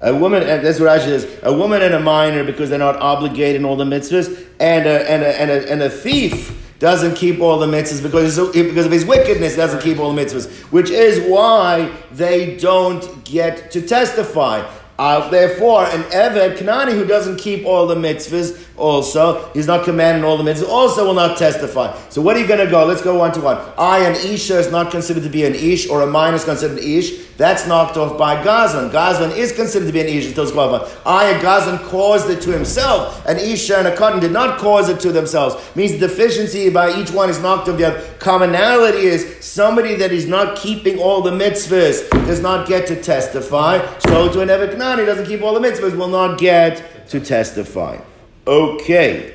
[0.01, 1.38] A woman, and that's what Rashi says.
[1.44, 5.09] A woman and a minor because they're not obligated in all the mitzvahs, and a,
[5.09, 8.90] and a, and a, and a thief doesn't keep all the mitzvahs because, because of
[8.90, 14.68] his wickedness, doesn't keep all the mitzvahs, which is why they don't get to testify.
[14.98, 20.25] Uh, therefore, an Eved Kanani who doesn't keep all the mitzvahs also, he's not commanding
[20.25, 21.97] all the mitzvahs, also will not testify.
[22.09, 22.85] So what are you going to go?
[22.85, 23.57] Let's go one to one.
[23.79, 26.79] I, an Isha, is not considered to be an Ish, or a minor is considered
[26.79, 27.27] an Ish.
[27.37, 28.90] That's knocked off by Gazan.
[28.90, 30.90] Gazan is considered to be an Ish until qualified.
[31.07, 33.25] I, a Gazlan, caused it to himself.
[33.25, 35.55] An Isha and a Cotton did not cause it to themselves.
[35.77, 38.05] Means the deficiency by each one is knocked off the.
[38.18, 43.79] Commonality is somebody that is not keeping all the mitzvahs does not get to testify.
[44.01, 47.99] So to an Eved Kanani doesn't keep all the mitzvahs will not get to testify.
[48.47, 49.35] Okay.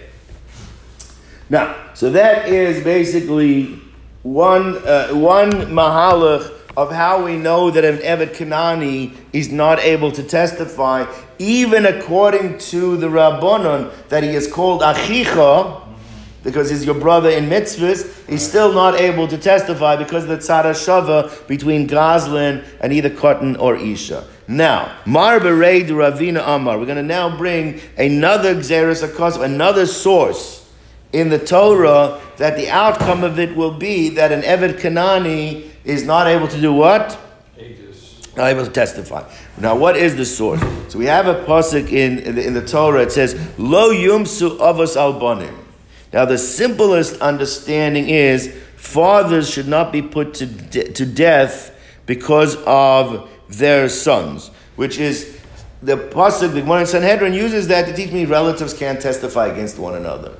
[1.49, 3.79] Now, so that is basically
[4.23, 10.11] one uh, one mahalach of how we know that an Evet Kanani is not able
[10.11, 11.05] to testify,
[11.39, 15.81] even according to the Rabbanon, that he is called Achicha,
[16.43, 20.37] because he's your brother in mitzvahs, he's still not able to testify because of the
[20.37, 24.27] tzara shava between Goslin and either Cotton or Isha.
[24.47, 26.79] Now, Mar Bereid Ravina Amar.
[26.79, 30.69] We're going to now bring another Xeris Akos, another source
[31.11, 36.03] in the Torah that the outcome of it will be that an Eved Kanani is
[36.03, 37.19] not able to do what?
[38.37, 39.27] Not able to testify.
[39.57, 40.61] Now, what is the source?
[40.89, 43.01] So we have a pasuk in, in, the, in the Torah.
[43.01, 45.55] It says, "Lo yumsu avos albanim."
[46.13, 51.73] Now, the simplest understanding is fathers should not be put to, de- to death
[52.05, 55.39] because of their sons, which is
[55.81, 56.53] the pasuk.
[56.53, 60.35] The Gemara in Sanhedrin uses that to teach me relatives can't testify against one another.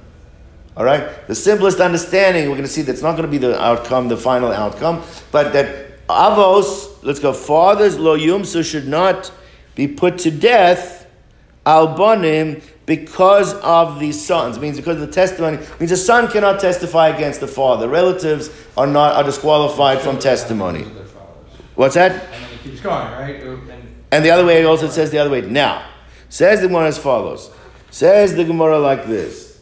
[0.76, 3.60] All right, the simplest understanding we're going to see that's not going to be the
[3.60, 9.32] outcome, the final outcome, but that avos, let's go, fathers lo yumsu should not
[9.74, 11.08] be put to death
[11.66, 14.58] albanim because of the sons.
[14.58, 15.58] It means because of the testimony.
[15.58, 17.90] It means a son cannot testify against the father.
[17.90, 20.84] Relatives are not are disqualified from testimony.
[21.76, 22.26] What's that?
[22.70, 23.36] Keeps going, right?
[23.42, 25.42] And, and the other way also says the other way.
[25.42, 25.88] Now,
[26.30, 27.50] says the Gemara as follows.
[27.92, 29.60] Says the Gemara like this.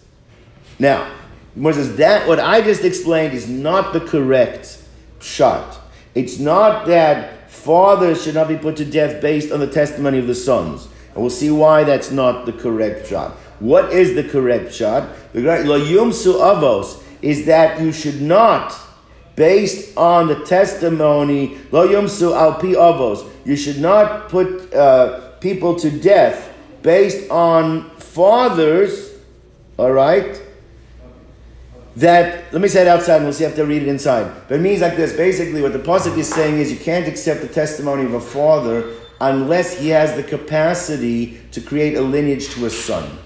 [0.80, 1.12] Now,
[1.56, 4.82] Gemara says that what I just explained is not the correct
[5.20, 5.80] shot.
[6.14, 10.28] It's not that fathers should not be put to death based on the testimony of
[10.28, 10.88] the sons.
[11.14, 13.32] And we'll see why that's not the correct shot.
[13.60, 15.10] What is the correct shot?
[15.34, 18.76] The lo yumsu avos is that you should not,
[19.36, 25.76] based on the testimony, lo yumsu al pi avos, you should not put uh, people
[25.76, 29.14] to death based on fathers,
[29.78, 30.42] all right?
[31.98, 34.30] That, let me say it outside and we'll see if to read it inside.
[34.48, 37.42] But it means like this basically, what the Pasuk is saying is you can't accept
[37.42, 42.66] the testimony of a father unless he has the capacity to create a lineage to
[42.66, 43.18] a son.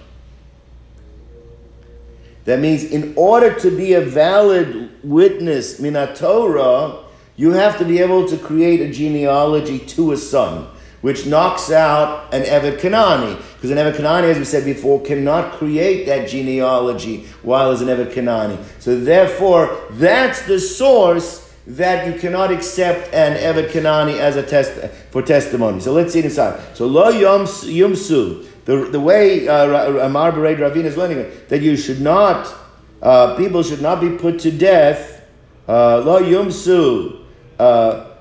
[2.49, 7.03] That means in order to be a valid witness, minatorah,
[7.35, 10.65] you have to be able to create a genealogy to a son,
[11.01, 13.39] which knocks out an Evet Kanani.
[13.53, 17.87] Because an Evet Kanani, as we said before, cannot create that genealogy while as an
[17.87, 18.57] Evet Kanani.
[18.79, 24.71] So therefore, that's the source that you cannot accept an Evet Kanani as a test
[25.11, 25.81] for testimony.
[25.81, 26.75] So let's see it inside.
[26.75, 31.75] So lo yumsu, the, the way uh, Amar Bered Ravina is learning it, that you
[31.75, 32.55] should not,
[33.01, 35.25] uh, people should not be put to death,
[35.67, 37.25] uh, lo yumsu,
[37.57, 38.11] uh,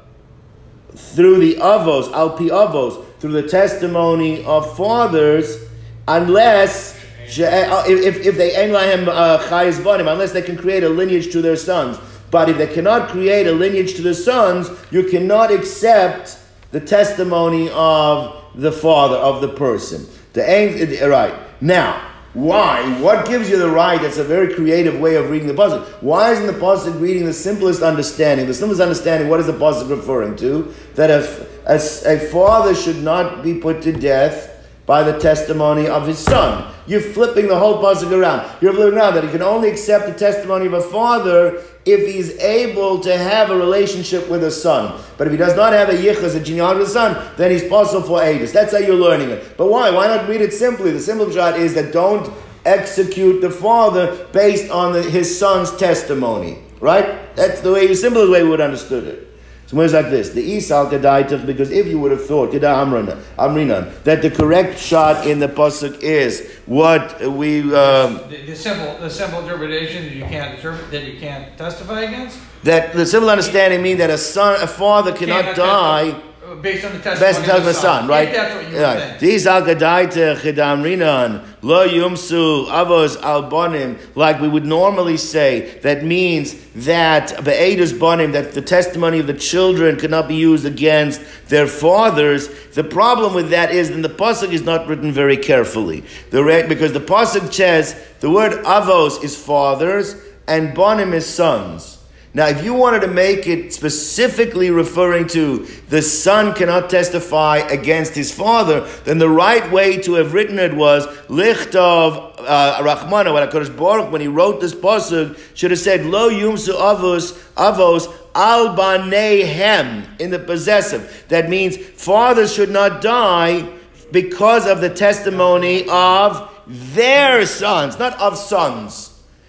[0.95, 5.65] through the avos, alpi avos, through the testimony of fathers,
[6.09, 11.99] unless uh, if, if they unless they can create a lineage to their sons.
[12.31, 16.39] But if they cannot create a lineage to the sons, you cannot accept
[16.71, 20.07] the testimony of the father of the person.
[20.39, 22.01] The aim, right now.
[22.33, 23.01] Why?
[23.01, 24.01] What gives you the right?
[24.01, 25.85] That's a very creative way of reading the pasuk.
[26.01, 28.47] Why isn't the pasuk reading the simplest understanding?
[28.47, 29.29] The simplest understanding.
[29.29, 30.73] What is the pasuk referring to?
[30.95, 36.21] That a, a father should not be put to death by the testimony of his
[36.21, 36.73] son.
[36.89, 38.51] You're flipping the whole pasuk around.
[38.63, 42.37] You're flipping around that he can only accept the testimony of a father if he's
[42.39, 44.99] able to have a relationship with a son.
[45.19, 47.69] But if he does not have a yichus, a genealogy of a son, then he's
[47.69, 48.53] possible for ages.
[48.53, 49.57] That's how you're learning it.
[49.59, 49.91] But why?
[49.91, 50.91] Why not read it simply?
[50.91, 52.33] The simple shot is that don't
[52.65, 56.59] execute the father based on the, his son's testimony.
[56.81, 57.37] Right?
[57.37, 59.28] That's the way, the simplest way we would understood it.
[59.69, 63.21] So it's like this: the isal kedaitach, because if you would have thought keda amrina,
[63.39, 68.99] amrinan, that the correct shot in the pasuk is what we um, the, the, simple
[68.99, 72.39] the simple interpretation that you can't that you can't testify against.
[72.65, 76.19] That the simple understanding means that a son, a father cannot die
[76.57, 78.35] based on the testimony of the son, son right?
[78.35, 79.19] right.
[79.19, 85.79] These al gadaita chidamrinan lo yumsu avos albonim, like we would normally say.
[85.81, 91.21] That means that be'edus bonim, that the testimony of the children cannot be used against
[91.49, 92.49] their fathers.
[92.71, 96.05] The problem with that is that the pasuk is not written very carefully.
[96.31, 100.15] The because the pasuk says the word avos is fathers
[100.47, 101.98] and bonim is sons.
[102.35, 108.15] Now, if you wanted to make it specifically referring to the son cannot testify against
[108.15, 113.49] his father, then the right way to have written it was Lichtov uh, Rachmana, when
[113.49, 118.77] HaKadosh Baruch, when he wrote this pasuk, should have said Lo Yumsu Avos Avos Al
[118.77, 121.25] Banehem in the possessive.
[121.29, 123.71] That means fathers should not die
[124.13, 129.08] because of the testimony of their sons, not of sons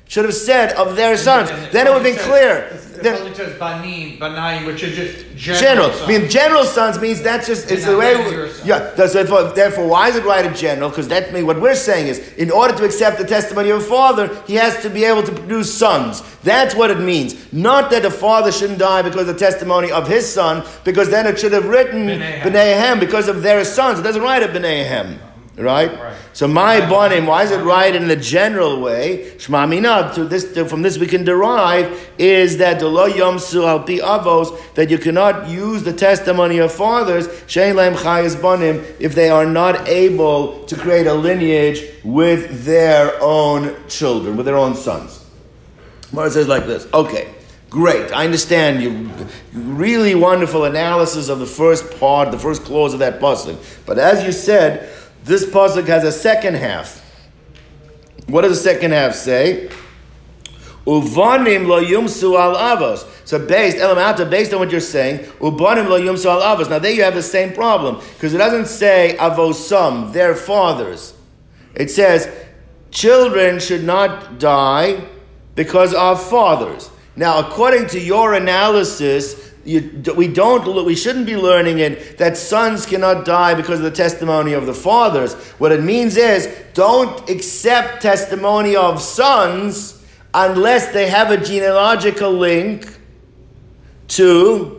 [0.09, 1.49] should have said of their sons.
[1.71, 2.75] Then it would have been clear.
[3.01, 5.89] Then, says banim, banayim, which is just general.
[5.89, 6.03] general.
[6.03, 8.13] I mean, general sons means that's just it's the way.
[8.65, 8.89] Yeah.
[8.95, 10.89] Therefore, therefore, why is it right in general?
[10.89, 13.85] Because that means what we're saying is, in order to accept the testimony of a
[13.85, 16.23] father, he has to be able to produce sons.
[16.41, 17.53] That's what it means.
[17.53, 21.27] Not that a father shouldn't die because of the testimony of his son, because then
[21.27, 23.99] it should have written B'nai because of their sons.
[23.99, 25.28] It doesn't write a B'nai
[25.59, 25.91] Right?
[25.99, 26.15] right?
[26.31, 29.33] So my bonim, why is it right in the general way?
[29.35, 33.81] Shmamina, to this to, from this we can derive is that the lo yomsu al
[33.81, 39.15] pi avos that you cannot use the testimony of fathers shein laim chayes bonim if
[39.15, 44.75] they are not able to create a lineage with their own children, with their own
[44.75, 45.25] sons.
[46.13, 46.87] Mara says like this.
[46.93, 47.33] Okay.
[47.69, 48.11] Great.
[48.11, 49.11] I understand you.
[49.53, 53.57] Really wonderful analysis of the first part, the first clause of that pasuk.
[53.85, 54.89] But as you said,
[55.23, 57.05] this pasuk has a second half.
[58.27, 59.69] What does the second half say?
[60.85, 63.05] Uvanim lo yumsu al avos.
[63.25, 66.69] So based, elamata, based on what you're saying, uvanim lo yumsu al avos.
[66.69, 71.13] Now there you have the same problem because it doesn't say avosam, their fathers.
[71.75, 72.29] It says
[72.91, 75.05] children should not die
[75.55, 76.89] because of fathers.
[77.15, 82.85] Now, according to your analysis, you, we don't, we shouldn't be learning it that sons
[82.85, 85.35] cannot die because of the testimony of the fathers.
[85.59, 90.03] What it means is, don't accept testimony of sons
[90.33, 92.97] unless they have a genealogical link
[94.09, 94.78] to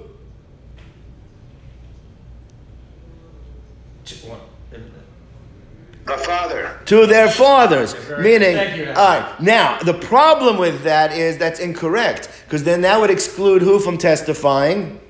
[6.19, 6.79] father.
[6.87, 7.95] To their fathers.
[8.19, 13.01] Meaning, thank all right, now, the problem with that is that's incorrect, because then that
[13.01, 15.01] would exclude who from testifying?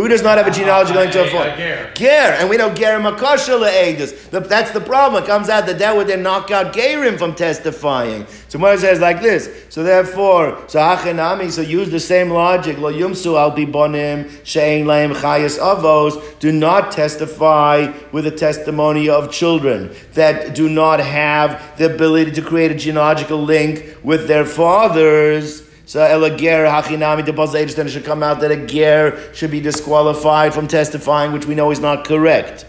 [0.00, 1.50] Who does not have a genealogy going to a father?
[1.50, 2.36] uh, ger.
[2.38, 4.30] And we know ger makosha le'edus.
[4.48, 5.22] That's the problem.
[5.22, 8.26] It comes out that that would then knock out gerim from testifying.
[8.48, 9.50] So Gemara says like this.
[9.68, 11.50] So therefore, so hachenami.
[11.50, 12.78] So use the same logic.
[12.78, 16.38] Lo yumsu al bibonim shein laim chayas avos.
[16.40, 22.40] Do not testify with the testimony of children that do not have the ability to
[22.40, 25.69] create a genealogical link with their fathers.
[25.90, 29.60] So ela ger hachinami deposit then it should come out that a ger should be
[29.60, 32.64] disqualified from testifying, which we know is not correct.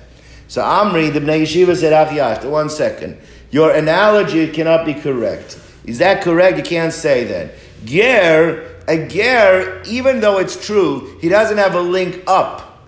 [0.47, 3.19] So Amri, the Bnei Yeshiva said, Achiyash, one second.
[3.51, 5.59] Your analogy cannot be correct.
[5.85, 6.57] Is that correct?
[6.57, 7.53] You can't say that.
[7.85, 12.81] Ger, a ger, even though it's true, he doesn't have a link up.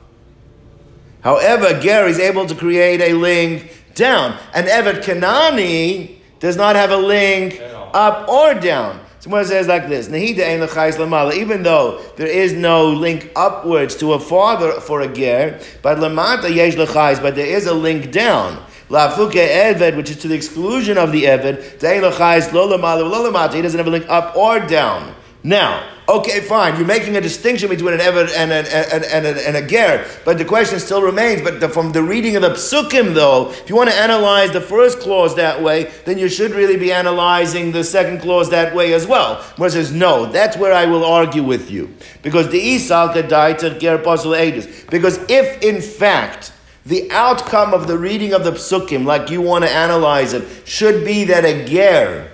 [1.22, 4.36] However, ger is able to create a link down.
[4.56, 7.62] And Evet Kanani does not have a link
[7.94, 9.03] up or down.
[9.24, 10.10] Someone says like this.
[10.10, 17.22] Even though there is no link upwards to a father for a ger, but lamata
[17.22, 18.62] but there is a link down.
[18.90, 21.80] Lafuke eved, which is to the exclusion of the eved.
[21.80, 23.54] Dein l'chayis lo lamala lo lamata.
[23.54, 25.16] He doesn't have a link up or down.
[25.42, 26.76] Now, okay, fine.
[26.76, 30.38] You're making a distinction between an Eved and, an, and, and, and, a Ger, but
[30.38, 31.42] the question still remains.
[31.42, 34.62] But the, from the reading of the Psukim, though, if you want to analyze the
[34.62, 38.94] first clause that way, then you should really be analyzing the second clause that way
[38.94, 39.42] as well.
[39.58, 41.96] Where says, no, that's where I will argue with you.
[42.22, 44.90] Because the Isal Kedaita Ger Pasul Edus.
[44.90, 46.52] Because if, in fact,
[46.86, 51.06] the outcome of the reading of the Psukim, like you want to analyze it, should
[51.06, 52.30] be that a Ger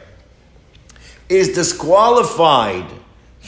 [1.29, 2.98] is disqualified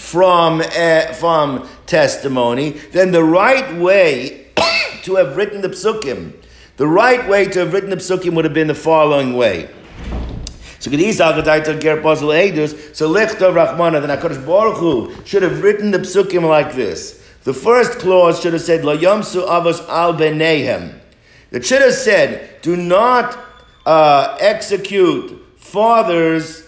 [0.02, 4.48] from, uh, from testimony, then the right way
[5.04, 6.34] to have written the psukim,
[6.78, 9.70] the right way to have written the psukim would have been the following way.
[10.80, 11.24] So Lichtov
[13.54, 17.24] Rachmana, then HaKadosh Baruch Hu should have written the psukim like this.
[17.44, 21.00] The first clause should have said, Lo Yomsu Avos Al Benehem.
[21.52, 23.38] It should have said, do not
[23.86, 26.68] uh, execute fathers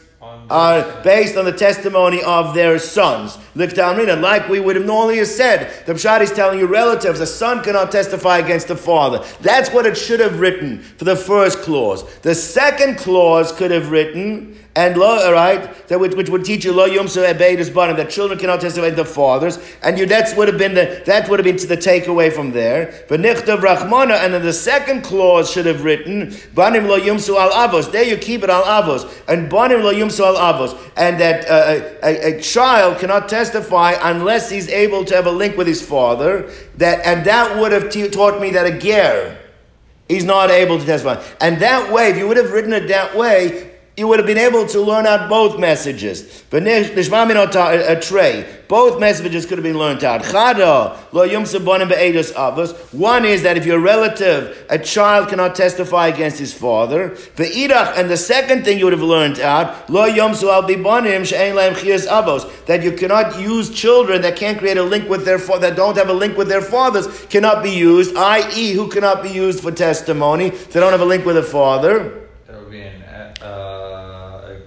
[0.49, 3.37] are based on the testimony of their sons.
[3.55, 7.91] Like we would have normally said, the Pshad is telling you relatives, a son cannot
[7.91, 9.23] testify against the father.
[9.41, 12.03] That's what it should have written for the first clause.
[12.19, 16.73] The second clause could have written, and lo, right, that which, which would teach you
[16.73, 20.57] lo yom bottom that children cannot testify to the fathers, and you that's would have
[20.57, 23.05] been the that would have been to the takeaway from there.
[23.07, 27.91] But rachmana, and then the second clause should have written banim lo yumsu al avos.
[27.91, 31.95] There you keep it al avos, and banim lo yumsu al avos, and that uh,
[32.01, 36.51] a, a, child cannot testify unless he's able to have a link with his father.
[36.77, 39.37] That and that would have taught me that a ger
[40.09, 41.23] he's not able to testify.
[41.39, 44.39] And that way, if you would have written it that way, you would have been
[44.39, 46.43] able to learn out both messages.
[46.51, 48.43] A tray.
[48.67, 50.25] Both messages could have been learned out.
[52.91, 57.15] One is that if you're a relative, a child cannot testify against his father.
[57.37, 59.87] And the second thing you would have learned out.
[59.87, 60.15] That
[62.83, 66.09] you cannot use children that can't create a link with their fa- that don't have
[66.09, 68.15] a link with their fathers cannot be used.
[68.15, 70.49] I.e., who cannot be used for testimony?
[70.49, 72.21] They don't have a link with a father.
[72.47, 73.03] That would be an
[73.41, 73.82] uh,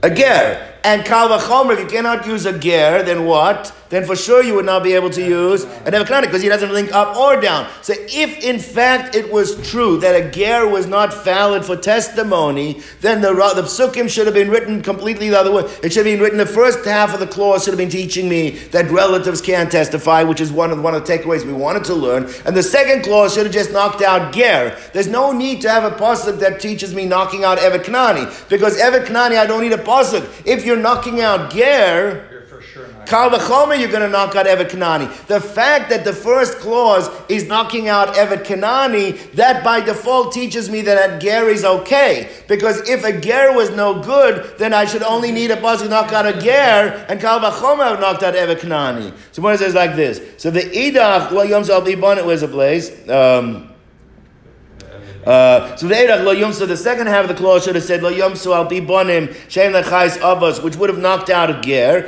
[0.03, 0.76] A ger.
[0.87, 3.75] And kal v'chomer, if you cannot use a ger, then what?
[3.89, 6.73] Then for sure you would not be able to use an evakana because he doesn't
[6.73, 7.69] link up or down.
[7.83, 12.81] So if in fact it was true that a ger was not valid for testimony,
[13.01, 15.63] then the, the psukim should have been written completely the other way.
[15.83, 18.29] It should have been written, the first half of the clause should have been teaching
[18.29, 21.85] me that relatives can't testify, which is one of, one of the takeaways we wanted
[21.85, 22.29] to learn.
[22.45, 24.77] And the second clause should have just knocked out ger.
[24.93, 28.79] There's no need to have a pasuk that teaches me knocking out Evet Knani, because
[28.79, 30.29] Evet Knani I don't need a pasuk.
[30.45, 32.87] If you're knocking out ger, you're for sure.
[33.07, 35.09] Kal v'chomer, you're going to knock out Evet Kanani.
[35.27, 40.69] The fact that the first clause is knocking out Evet Kanani, that by default teaches
[40.71, 42.31] me that ger is okay.
[42.49, 45.89] Because if a ger was no good, then I should only need a buzz to
[45.89, 49.13] knock out a ger, and Kal v'chomer knocked out Evet Kanani.
[49.33, 50.21] So what it says like this.
[50.37, 53.09] So the idach, lo yom zal it was a place.
[53.09, 53.71] Um,
[55.27, 58.81] uh, so the second half of the clause should have said lo yumsu al pi
[58.81, 62.07] bonim shem lechais avos, which would have knocked out a ger.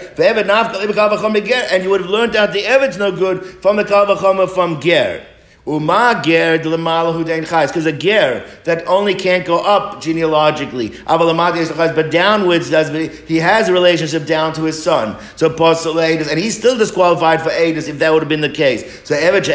[1.70, 4.80] And you would have learned out the evid's no good from the kal v'chom from
[4.80, 5.26] ger.
[5.68, 10.94] Uma ger because a ger that only can't go up genealogically.
[11.06, 12.88] But downwards does
[13.28, 15.16] he has a relationship down to his son.
[15.36, 19.06] So and he's still disqualified for Adis if that would have been the case.
[19.06, 19.52] So Ever so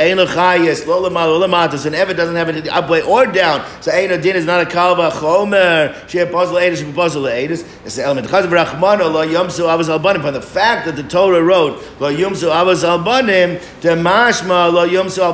[1.87, 3.65] an Ever doesn't have it up way or down.
[3.81, 6.07] So Ein Din is not a Kal v'chomer.
[6.07, 7.65] She apostle Adis, she apostle Adis.
[7.85, 8.27] It's the element.
[8.27, 10.21] Chaz Rachmano lo Yomsu Avos Albanim.
[10.21, 15.19] But the fact that the Torah wrote lo Yomsu Avos Albanim, the Mashma lo Yomsu
[15.19, 15.33] Al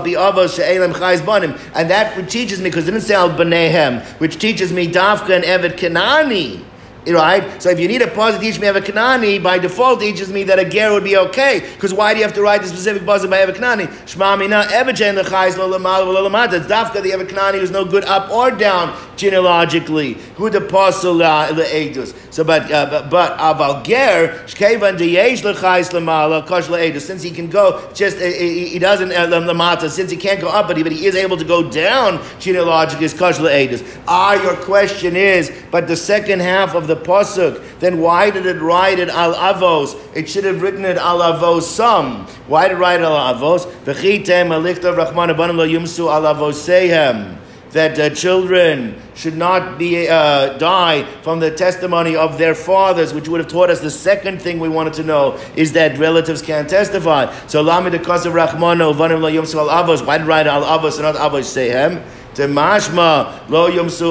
[0.70, 5.36] Avos and that teaches me, because it didn't say al banehem, which teaches me dafka
[5.36, 6.64] and evet kanani.
[7.08, 7.62] Right?
[7.62, 10.60] So if you need a pause teach me Eva Kanani, by default teaches me that
[10.60, 11.62] a ger would be okay.
[11.74, 13.88] Because why do you have to write the specific pause by Eva Kanani?
[14.06, 16.54] Shma mina lamal lo lamata.
[16.54, 20.14] It's dafka the Eva Kanani who's no good up or down genealogically.
[20.36, 22.14] Who the apostle leedus.
[22.32, 27.02] So, but uh, but, aval ger shkevan deyesh lechais lamala kosh leedus.
[27.02, 29.90] Since he can go just uh, he doesn't uh, lamata.
[29.90, 33.06] Since he can't go up, but he, but he is able to go down genealogically.
[33.06, 33.86] Is kosh leedus.
[34.06, 38.60] Ah, your question is, but the second half of the pasuk, then why did it
[38.62, 39.98] write it al avos?
[40.14, 42.28] It should have written it al avos some.
[42.48, 43.66] Why did it write al avos?
[43.86, 47.40] V'chitem alichtav rachman abanim lo yumsu al avosehem
[47.72, 53.28] that uh, children should not be uh, die from the testimony of their fathers, which
[53.28, 56.70] would have taught us the second thing we wanted to know is that relatives can't
[56.70, 57.32] testify.
[57.48, 61.16] So, Lami de Rachmano, Vanim La Al Avos, why did write Al Avos and not
[61.16, 62.19] Avos?
[62.40, 62.48] The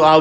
[0.02, 0.20] al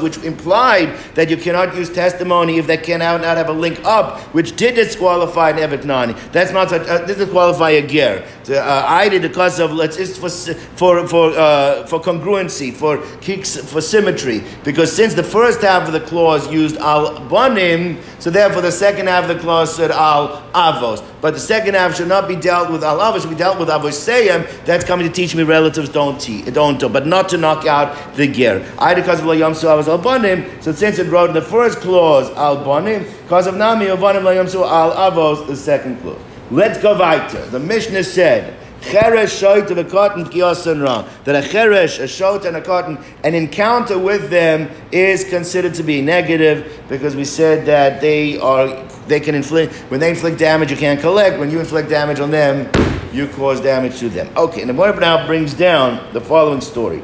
[0.00, 4.18] which implied that you cannot use testimony if they cannot not have a link up,
[4.34, 6.14] which did disqualify an evet nani.
[6.32, 6.82] That's not such.
[6.88, 8.26] Uh, this disqualify a ger.
[8.48, 10.28] Uh, I did because of let's just for
[10.76, 16.00] for for uh, for congruency, for for symmetry, because since the first half of the
[16.00, 21.02] clause used al bonim, so therefore the second half of the clause said al avos.
[21.22, 23.68] But the second half should not be dealt with al avos; should be dealt with
[23.68, 24.46] avoseyim.
[24.66, 28.14] That's coming to teach me relatives don't teach don't do, but not to knock out
[28.14, 28.62] the ger.
[28.78, 30.62] I did because of La yamsu I was albanim.
[30.62, 35.46] So since it wrote in the first clause albanim, because of nami yamsu al avos
[35.46, 36.20] the second clause.
[36.50, 37.44] Let's go weiter.
[37.46, 38.60] The Mishnah said.
[38.82, 41.08] Cheresh, shoit, of a katan, ra.
[41.24, 45.82] That a cheresh, a shoit, and a katan, an encounter with them is considered to
[45.82, 48.68] be negative because we said that they are
[49.06, 51.38] they can inflict when they inflict damage you can't collect.
[51.38, 52.70] When you inflict damage on them,
[53.12, 54.30] you cause damage to them.
[54.36, 57.02] Okay, and the Gemara now brings down the following story.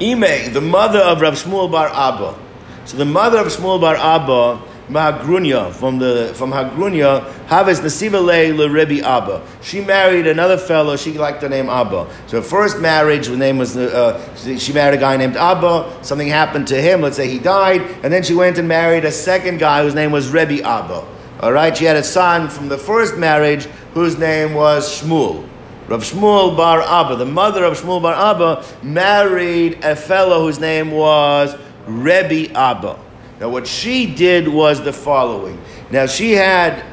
[0.00, 2.38] Ime, the mother of Rav Shmuel Bar Abba.
[2.84, 8.68] So the mother of Shmuel Bar Abba, Mahagrunya, from the from Hagrunya, Havis Nasiva Le
[8.68, 9.42] Rebbe Abba.
[9.60, 10.96] She married another fellow.
[10.96, 12.08] She liked the name Abba.
[12.26, 14.18] So her first marriage, the name was uh,
[14.58, 15.98] she married a guy named Abba.
[16.02, 17.02] Something happened to him.
[17.02, 20.10] Let's say he died, and then she went and married a second guy whose name
[20.10, 21.06] was Rebbe Abba.
[21.40, 25.46] All right, she had a son from the first marriage whose name was Shmuel.
[25.86, 30.90] Rav Shmuel Bar Abba, the mother of Shmuel Bar Abba, married a fellow whose name
[30.90, 32.98] was Rebbe Abba.
[33.40, 35.60] Now, what she did was the following.
[35.90, 36.84] Now, she had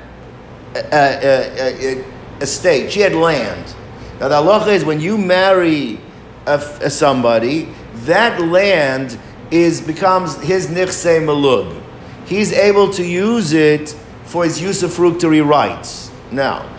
[0.75, 2.05] a, a, a, a
[2.41, 3.75] estate, she had land.
[4.19, 5.99] Now, the halacha is when you marry
[6.45, 7.73] a, somebody,
[8.05, 9.17] that land
[9.51, 11.81] is becomes his nichse malug.
[12.25, 13.89] He's able to use it
[14.25, 16.11] for his usufructory rights.
[16.31, 16.69] Now,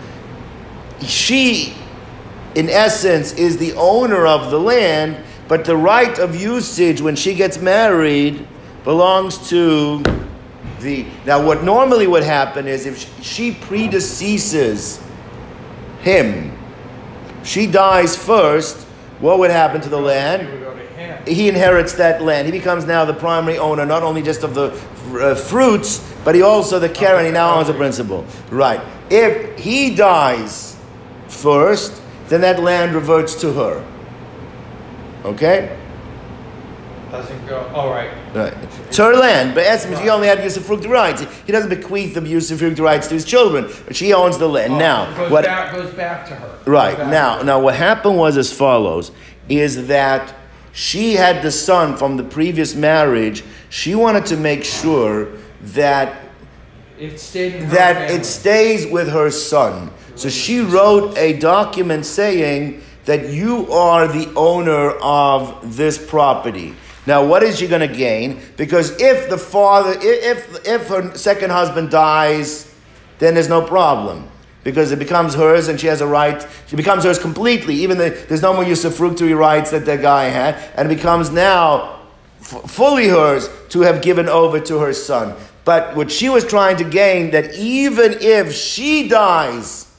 [1.01, 1.73] she,
[2.55, 7.33] in essence, is the owner of the land, but the right of usage when she
[7.33, 8.45] gets married
[8.87, 10.01] belongs to
[10.79, 11.05] the.
[11.25, 15.03] Now, what normally would happen is if she predeceases
[15.99, 16.57] him,
[17.43, 18.87] she dies first,
[19.19, 21.27] what would happen to the land?
[21.27, 22.45] He inherits that land.
[22.45, 24.67] He becomes now the primary owner, not only just of the
[25.19, 28.25] uh, fruits, but he also the care, and he now owns the principal.
[28.49, 28.79] Right.
[29.09, 30.77] If he dies
[31.27, 33.85] first, then that land reverts to her.
[35.25, 35.77] Okay?
[37.11, 37.65] Doesn't go.
[37.73, 38.11] All right.
[38.33, 38.53] Right.
[38.87, 41.25] It's her land, but as he only had usufruct rights.
[41.45, 44.73] He doesn't bequeath the usufruct rights to his children, but she owns the land.
[44.73, 46.59] Oh, now, goes what back, goes back to her.
[46.65, 46.97] Right.
[46.97, 49.11] Now, now what happened was as follows:
[49.49, 50.33] is that
[50.71, 53.43] she had the son from the previous marriage.
[53.69, 55.27] She wanted to make sure
[55.61, 56.23] that
[56.97, 59.91] it stayed that it stays with her son.
[60.15, 66.73] So she wrote a document saying that you are the owner of this property.
[67.07, 68.41] Now, what is she going to gain?
[68.57, 72.71] Because if the father, if if her second husband dies,
[73.19, 74.29] then there's no problem
[74.65, 76.45] because it becomes hers and she has a right.
[76.67, 77.75] She becomes hers completely.
[77.75, 82.01] Even the, there's no more usufructory rights that that guy had, and it becomes now
[82.41, 85.33] f- fully hers to have given over to her son.
[85.63, 89.89] But what she was trying to gain that even if she dies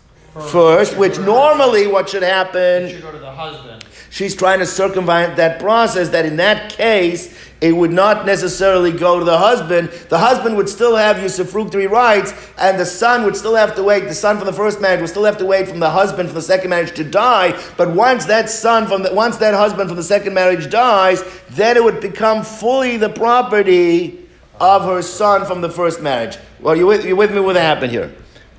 [0.51, 3.83] first, which normally what should happen, should go to the husband.
[4.11, 9.19] She's trying to circumvent that process that in that case, it would not necessarily go
[9.19, 9.89] to the husband.
[10.09, 14.05] The husband would still have usufructory rights, and the son would still have to wait.
[14.05, 16.37] The son from the first marriage would still have to wait from the husband from
[16.37, 17.61] the second marriage to die.
[17.77, 21.77] But once that son from the, once that husband from the second marriage dies, then
[21.77, 24.29] it would become fully the property
[24.61, 26.39] of her son from the first marriage.
[26.61, 27.37] Well, you with, you with me?
[27.37, 28.15] With what happened here?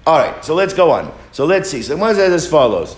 [0.05, 1.13] All right, so let's go on.
[1.31, 1.81] So let's see.
[1.81, 2.97] So one says as follows.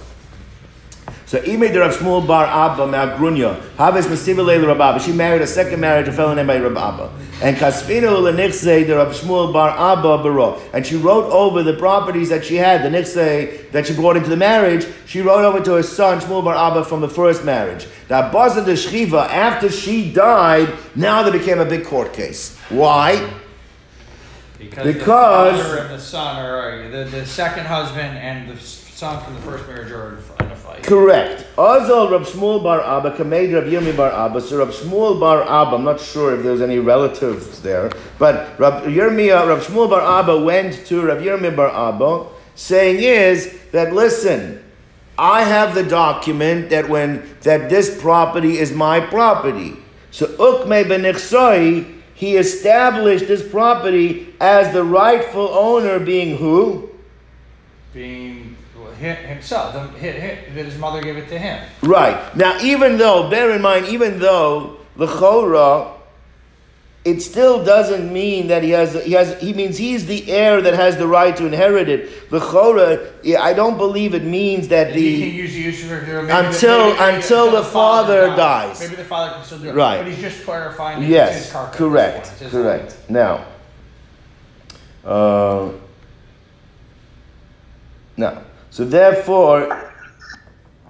[1.32, 5.00] So Ime de Rav Shmuel Bar Abba Me'agrunya, Havis Mesiva Leila Rav Abba.
[5.00, 7.10] She married a second marriage, a fellow named by Rav Abba.
[7.42, 10.62] And Kasfina Ulenichse de Rav Shmuel Bar Abba Baro.
[10.74, 14.30] And she wrote over the properties that she had, the Nichse that she brought into
[14.30, 17.88] the marriage, she wrote over to her son Shmuel Bar Abba from the first marriage.
[18.10, 22.58] Now Bazan de Shchiva, after she died, now there became a big court case.
[22.68, 23.36] Why?
[24.60, 29.42] Because, Because- the the son are the, the second husband and the son from the
[29.42, 30.10] first marriage are
[30.46, 30.84] in a fight.
[30.84, 31.48] Correct.
[31.58, 34.40] Azal Rab Shmuel Bar Abba, Kamed Rab Yirmi Bar Abba.
[34.40, 38.84] So Rab Shmuel Bar Abba, I'm not sure if there's any relatives there, but Rab
[38.84, 43.92] Yirmi, uh, Rab Shmuel Bar Abba went to Rab Yirmi Bar Abba, saying is that
[43.92, 44.64] listen,
[45.18, 49.78] I have the document that when that this property is my property.
[50.12, 56.92] So Ukme ben Nichsoi, he established this property as the rightful owner, being who?
[57.96, 58.58] Being
[59.02, 61.60] himself, the- hi- hi- that his mother gave it to him.
[61.82, 62.36] Right.
[62.36, 65.94] Now, even though, bear in mind, even though the Chora,
[67.04, 70.76] it still doesn't mean that he has, he has, he means he's the heir that
[70.76, 72.30] has the right to inherit it.
[72.30, 75.90] The Chora, I don't believe it means that he can the, use the use of
[76.08, 78.80] maybe Until- maybe- maybe until the father dies.
[78.82, 79.76] Maybe the father can still do it.
[79.76, 79.98] Right.
[79.98, 81.02] But he's just clarifying.
[81.02, 81.78] that it's his yes, carcass.
[81.78, 82.98] correct, correct.
[83.10, 83.46] Now,
[85.04, 85.70] uh,
[88.16, 89.72] now, so therefore,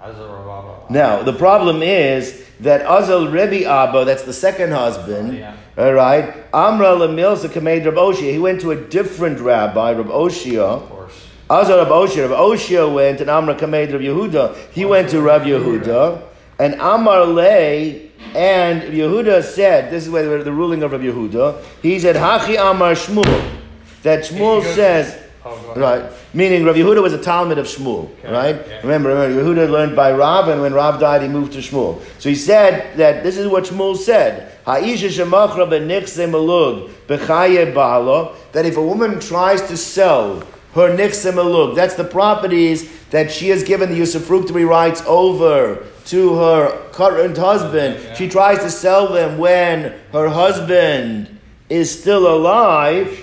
[0.02, 0.88] As a rababa.
[0.90, 5.54] Now, the problem is that Azal Rebbe Abba, that's the second husband, oh, Yeah.
[5.76, 10.62] all right, Amra Lemilsa Kamed Rab Oshia, he went to a different rabbi, Rab Oshia.
[10.62, 11.28] Of course.
[11.50, 15.42] Azal Rab Oshia, Rab Oshia went, and Amra Kamed Rab Yehuda, he went to Rab
[15.42, 16.22] Yehuda,
[16.58, 21.98] and Amar Lay, and Yehuda said, this is where the ruling of Rab Yehuda, he
[21.98, 23.58] said, Hachi Amar Shmuel,
[24.02, 25.74] that Shmuel says, Oh.
[25.74, 26.04] Right.
[26.32, 28.56] Meaning Rav Yehuda was a Talmid of Shmuel, Okay, right?
[28.68, 28.80] yeah.
[28.82, 32.00] Remember, remember, Yehuda learned by Rav, and when Rav died, he moved to Shmuel.
[32.20, 38.36] So he said that this is what Shmuel said: "Ha'isha shemachra benichse malug bechaye bala."
[38.52, 40.40] That if a woman tries to sell
[40.74, 46.36] her nichse malug, that's the properties that she has given the usufructory rights over to
[46.36, 47.98] her current husband.
[48.00, 48.14] Yeah.
[48.14, 53.18] She tries to sell them when her husband is still alive.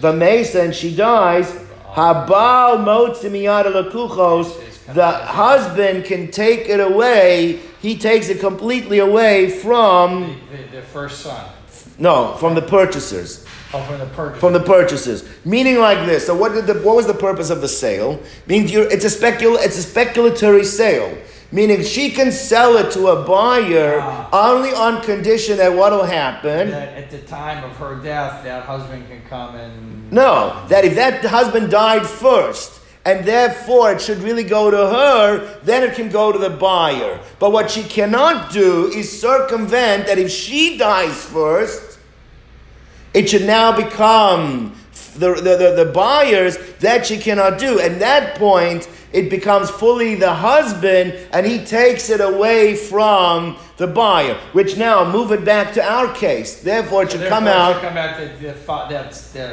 [0.00, 1.48] The mason, and she dies.
[1.92, 3.28] Habal motzi.
[4.94, 7.60] The husband can take it away.
[7.80, 11.44] He takes it completely away from The, the, the first son.
[11.98, 14.40] no, from the purchasers, Oh, from the purchase.
[14.40, 15.24] from the purchasers.
[15.44, 16.26] Meaning like this.
[16.26, 18.20] So what did the what was the purpose of the sale?
[18.46, 21.16] Means you're, it's a specul it's a speculatory sale.
[21.52, 24.28] Meaning she can sell it to a buyer Ah.
[24.32, 26.70] only on condition that what will happen.
[26.70, 30.10] that at the time of her death, that husband can come and.
[30.10, 35.60] No, that if that husband died first, and therefore it should really go to her,
[35.62, 37.20] then it can go to the buyer.
[37.38, 41.98] But what she cannot do is circumvent that if she dies first,
[43.12, 44.74] it should now become
[45.16, 47.78] the, the, the, the buyers that she cannot do.
[47.80, 53.86] And that point, it becomes fully the husband, and he takes it away from the
[53.86, 54.34] buyer.
[54.52, 56.62] Which now move it back to our case.
[56.62, 57.80] Therefore, it should come Therefore, it out.
[57.80, 58.52] should come out that the
[58.88, 59.12] that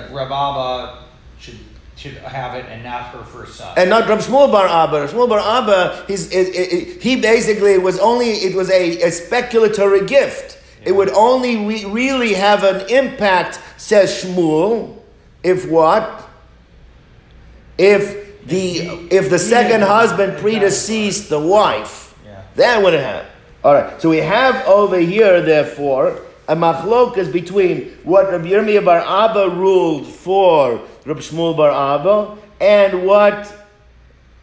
[0.10, 1.04] the Rababa
[1.40, 1.58] should
[1.96, 3.74] should have it and not her first son.
[3.78, 5.08] and not Rab Shmuel Bar Abba.
[5.10, 10.08] Shmuel Bar Abba, he's, it, it, he basically was only it was a, a speculatory
[10.08, 10.58] gift.
[10.86, 14.96] It would only re- really have an impact, says Shmuel,
[15.44, 16.26] if what?
[17.78, 22.42] If the if the second husband predeceased the wife, Yeah.
[22.56, 23.26] that would have.
[23.64, 24.02] All right.
[24.02, 30.08] So we have over here, therefore, a machlokas between what Rabbi Yirmiyah Bar Abba ruled
[30.08, 33.54] for Rabbi Shmuel Bar Abba and what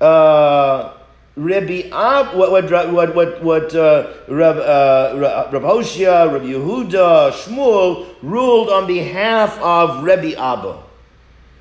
[0.00, 0.92] uh,
[1.36, 7.32] Rabbi Ab, what what what what, what uh, Rab, uh, Ra- Rab Hoshia, Rabbi Yehuda,
[7.32, 10.82] Shmuel ruled on behalf of Rabbi Abba.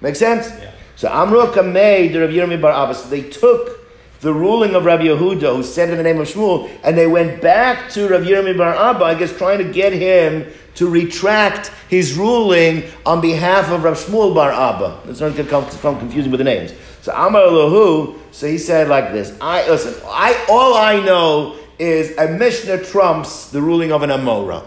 [0.01, 0.47] Make sense?
[0.47, 0.71] Yeah.
[0.95, 2.95] So Amru Kamei, the Rabbi Yirmiyah Bar Abba.
[2.95, 3.85] So they took
[4.21, 7.41] the ruling of Rabbi Yehuda, who said in the name of Shmuel, and they went
[7.41, 12.17] back to Rabbi Yirmi Bar Abba, I guess trying to get him to retract his
[12.17, 15.01] ruling on behalf of Rav Shmuel Bar Abba.
[15.05, 16.73] Let's not get confusing with the names.
[17.01, 19.93] So Amar Lahu, so he said like this: I listen.
[20.07, 24.65] I all I know is a Mishnah trumps the ruling of an Amora.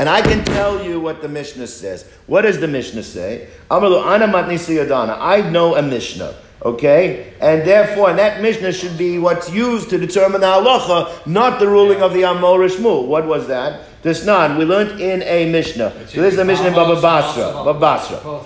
[0.00, 2.10] And I can tell you what the Mishnah says.
[2.26, 3.48] What does the Mishnah say?
[3.70, 4.80] Amalu ana matnisi
[5.20, 6.36] I know a Mishnah.
[6.62, 7.34] Okay?
[7.38, 11.68] And therefore, and that Mishnah should be what's used to determine the halacha, not the
[11.68, 13.08] ruling of the Amor Shmuel.
[13.08, 14.02] What was that?
[14.02, 15.90] This non, we learned in a Mishnah.
[16.08, 17.52] So this is the Mishnah in Baba Basra.
[17.52, 18.42] Baba Basra.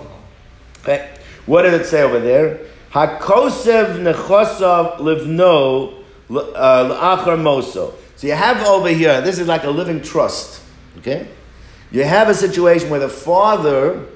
[0.81, 1.09] Okay.
[1.47, 2.67] What did it say over there?
[2.91, 7.95] Hakosev nechosav livno uh, l'achar moso.
[8.17, 10.63] So you have over here, this is like a living trust.
[10.99, 11.29] Okay?
[11.95, 14.07] You have a situation where the father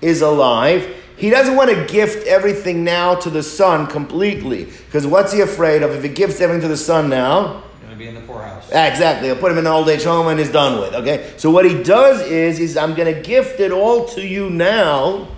[0.00, 4.64] is alive he doesn't want to gift everything now to the son completely.
[4.64, 5.92] Because what's he afraid of?
[5.92, 8.66] If he gifts everything to the son now, going to be in the poorhouse.
[8.68, 9.28] Exactly.
[9.28, 10.94] He'll put him in an old age home and he's done with.
[10.94, 11.32] Okay?
[11.36, 15.28] So what he does is, is I'm going to gift it all to you now,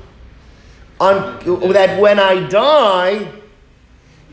[0.99, 1.39] on,
[1.73, 3.31] that when I die,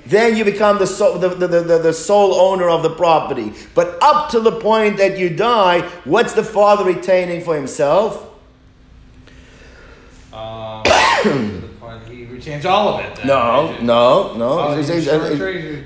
[0.05, 3.53] then you become the, soul, the, the, the, the sole owner of the property.
[3.73, 8.29] But up to the point that you die, what's the father retaining for himself?
[12.09, 13.15] he retains all of it.
[13.15, 13.83] Then, no, right?
[13.83, 14.77] no, no, oh,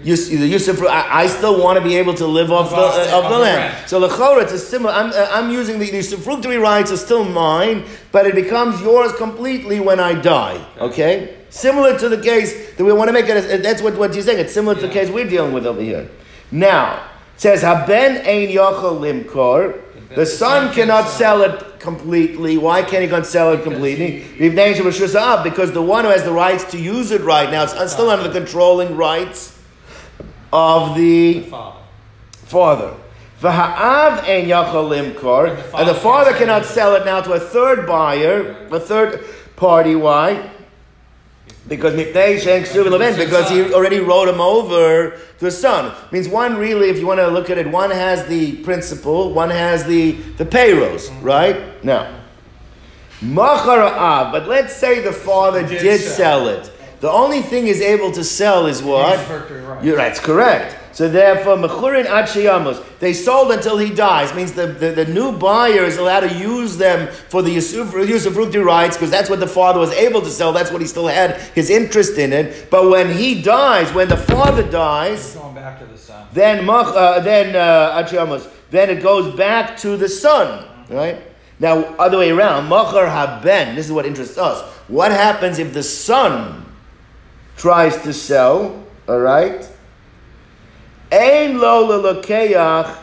[0.03, 3.37] Yusuf, I, I still want to be able to live off, the, uh, of the,
[3.37, 3.73] land.
[3.73, 3.89] Rent.
[3.89, 4.93] So lechora, it's a similar.
[4.93, 9.11] I'm, uh, I'm using the, the usufructory rights are still mine, but it becomes yours
[9.13, 10.65] completely when I die.
[10.77, 11.36] Okay, okay?
[11.49, 13.63] Similar to the case that we want to make it.
[13.63, 14.39] That's what what you're saying.
[14.39, 14.81] It's similar yeah.
[14.81, 16.09] to the case we're dealing with over here.
[16.51, 19.81] Now it says haben ein yochel limkor.
[20.15, 22.57] The son cannot sell it completely.
[22.57, 24.23] Why can't he go and sell it completely?
[24.39, 28.27] Because the one who has the rights to use it right now, it's still under
[28.27, 29.59] the controlling rights
[30.53, 31.43] of the
[32.45, 32.95] father.
[33.43, 33.69] And
[35.87, 39.23] the father cannot sell it now to a third buyer, a third
[39.55, 39.95] party.
[39.95, 40.49] Why?
[41.67, 45.93] Because because he already wrote him over to his son.
[46.11, 49.49] Means one really, if you want to look at it, one has the principal, one
[49.49, 51.25] has the the payrolls, mm-hmm.
[51.25, 51.83] right?
[51.83, 52.21] Now,
[53.21, 56.71] machar but let's say the father did, sell it.
[56.99, 59.19] The only thing he's able to sell is what?
[59.83, 60.07] You're right.
[60.09, 60.75] That's correct.
[60.97, 64.33] So therefore, mechurin achiyamos, they sold until he dies.
[64.33, 67.89] Means the, the, the, new buyer is allowed to use them for the use of
[67.89, 70.51] usufructi rights because that's what the father was able to sell.
[70.51, 72.71] That's what he still had his interest in it.
[72.71, 76.27] But when he dies, when the father dies, going back to the son.
[76.33, 81.21] Then uh, then uh, then it goes back to the son, right?
[81.59, 83.75] Now, other way around, machar haben.
[83.75, 84.63] This is what interests us.
[84.87, 86.66] What happens if the son
[87.57, 88.83] tries to sell?
[89.07, 89.69] All right
[91.11, 92.97] Ein lo lelokeach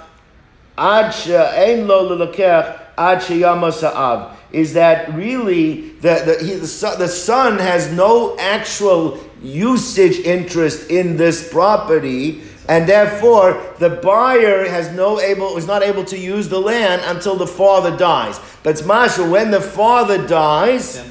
[0.76, 6.98] ad she, ein lo lelokeach ad yamas Is that really the, the, he, the, son,
[6.98, 14.90] the son has no actual usage interest in this property, and therefore the buyer has
[14.92, 18.40] no able is not able to use the land until the father dies.
[18.62, 21.02] But Masha, when the father dies,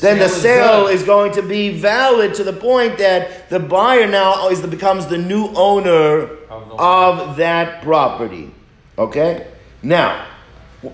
[0.00, 4.06] then the sale is, is, going to be valid to the point that the buyer
[4.06, 8.50] now is the, becomes the new owner of, that property.
[8.96, 9.48] Okay?
[9.82, 10.26] Now,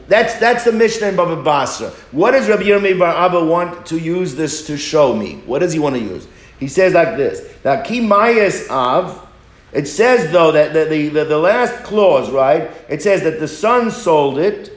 [0.08, 1.90] that's that's the Mishnah in Baba Basra.
[2.10, 5.42] What does Rabbi Yirmi Bar Abba want to use this to show me?
[5.44, 6.26] What does he want to use?
[6.58, 7.46] He says like this.
[7.64, 9.26] Now, Kimayas Av,
[9.74, 12.70] it says though that the, the, the, the last clause, right?
[12.88, 14.74] It says that the son sold it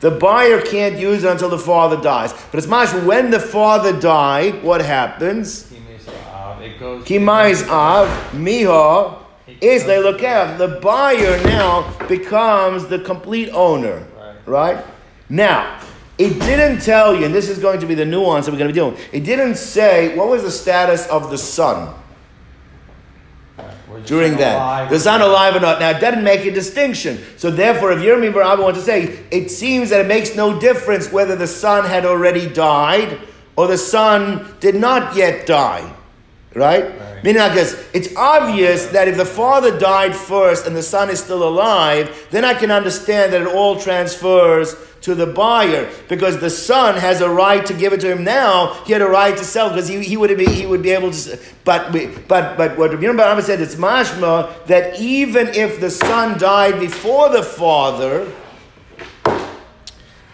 [0.00, 2.32] the buyer can't use it until the father dies.
[2.32, 5.72] But it's much when the father died, what happens?
[6.78, 9.22] Kimais av miha
[9.60, 14.06] is they look at the buyer now becomes the complete owner,
[14.44, 14.84] right?
[15.30, 15.80] Now,
[16.18, 18.72] it didn't tell you, and this is going to be the nuance that we're going
[18.72, 18.96] to be doing.
[19.12, 21.94] It didn't say what was the status of the son
[24.04, 24.90] during that.
[24.90, 25.80] The son alive or not.
[25.80, 27.18] Now, it doesn't make a distinction.
[27.36, 30.58] So, therefore, if Yirmi Bar Abba wants to say, it seems that it makes no
[30.58, 33.18] difference whether the son had already died
[33.56, 35.92] or the son did not yet die.
[36.54, 36.84] Right?
[36.84, 37.24] right.
[37.24, 37.42] Meaning,
[37.92, 42.44] it's obvious that if the father died first and the son is still alive, then
[42.44, 44.74] I can understand that it all transfers
[45.06, 48.74] to the buyer because the son has a right to give it to him now.
[48.86, 51.12] He had a right to sell because he, he would be he would be able
[51.12, 51.38] to.
[51.62, 51.92] But
[52.26, 57.28] but but what Rabbi Barama said it's mashma that even if the son died before
[57.30, 58.30] the father.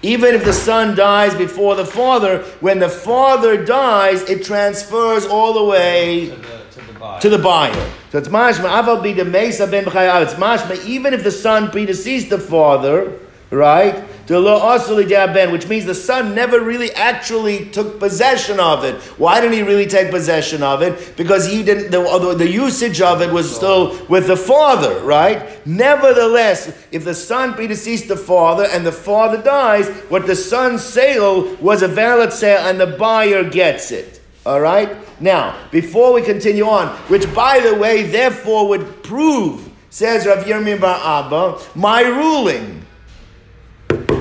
[0.04, 5.52] Even if the son dies before the father, when the father dies, it transfers all
[5.52, 6.26] the way
[6.72, 7.20] to the buyer.
[7.20, 7.90] To the buyer.
[8.10, 9.84] So it's mashma aval be the mesa ben.
[9.86, 13.16] It's mashma even if the son predeceased the father,
[13.50, 14.02] right?
[14.26, 18.94] Which means the son never really actually took possession of it.
[19.18, 21.16] Why didn't he really take possession of it?
[21.16, 21.90] Because he didn't.
[21.90, 25.66] The, the usage of it was still with the father, right?
[25.66, 31.54] Nevertheless, if the son predeceased the father and the father dies, what the son's sale
[31.56, 34.20] was a valid sale, and the buyer gets it.
[34.44, 34.96] All right.
[35.20, 40.80] Now, before we continue on, which by the way, therefore would prove, says Rav Yirmiyah
[40.80, 42.81] Bar Abba, my ruling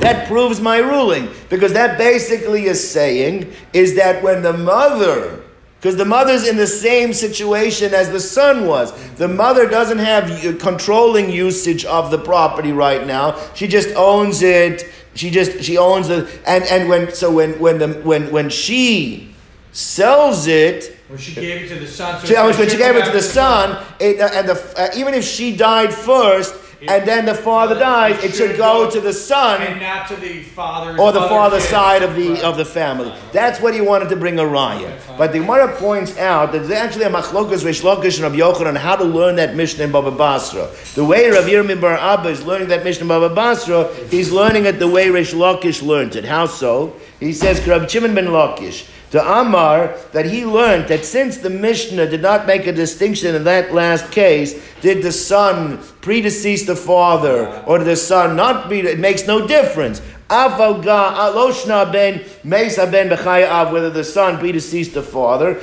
[0.02, 1.30] that proves my ruling.
[1.50, 5.42] Because that basically is saying is that when the mother,
[5.80, 10.60] because the mother's in the same situation as the son was, the mother doesn't have
[10.60, 13.40] controlling usage of the property right now.
[13.56, 14.86] She just owns it.
[15.14, 19.32] She just she owns the and and when so when when the when when she
[19.72, 20.98] sells it.
[21.08, 22.22] When she gave it to the son.
[22.22, 25.26] So she, when she gave it to the son, it, and the, uh, even if
[25.26, 26.56] she died first,
[26.88, 30.42] and then the father dies, it should go to the son and not to the
[30.42, 33.14] father or the father side of the of the family.
[33.32, 35.00] That's what he wanted to bring a raya.
[35.18, 38.70] But the Gemara points out that there's actually a machlokas Reish Lakish and Rabbi Yochanan
[38.70, 40.70] on how to learn that Mishnah in Baba Basra.
[40.96, 44.66] The way Rav Yirmiyah Bar Abba is learning that Mishnah in Baba Basra, he's learning
[44.66, 46.26] it the way Reish Lakish learned it.
[46.26, 46.96] How so?
[47.20, 52.08] He says, Rabbi Shimon ben Lakish to Amar that he learned that since the Mishnah
[52.08, 57.48] did not make a distinction in that last case, did the son predecease the father
[57.68, 60.02] or did the son not be, it makes no difference.
[60.32, 65.56] Aloshna ben Mesa ben Bechayav, whether the son predeceased the father,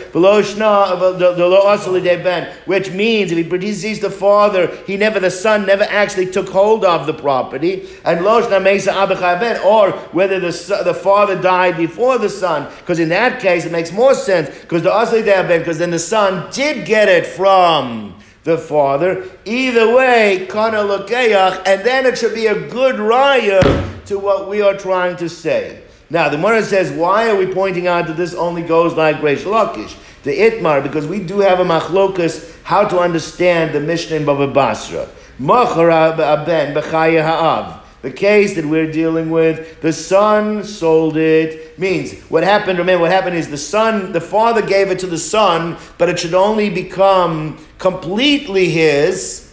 [2.22, 6.50] ben, which means if he predeceased the father, he never the son never actually took
[6.50, 8.92] hold of the property, and Loshna Mesa
[9.40, 13.72] ben, or whether the the father died before the son, because in that case it
[13.72, 18.14] makes more sense because the Asli ben, because then the son did get it from
[18.44, 19.24] the father.
[19.46, 24.74] Either way, kana and then it should be a good raya to what we are
[24.74, 25.82] trying to say.
[26.10, 29.44] Now, the Gemara says, why are we pointing out that this only goes like Reish
[29.44, 29.94] Lakish?
[30.22, 34.46] The Itmar, because we do have a machlokas how to understand the Mishnah in Baba
[34.48, 35.08] Basra.
[35.38, 37.80] Ben ha'av.
[38.00, 43.10] The case that we're dealing with, the son sold it, means what happened, remember what
[43.10, 46.70] happened is the son, the father gave it to the son, but it should only
[46.70, 49.47] become completely his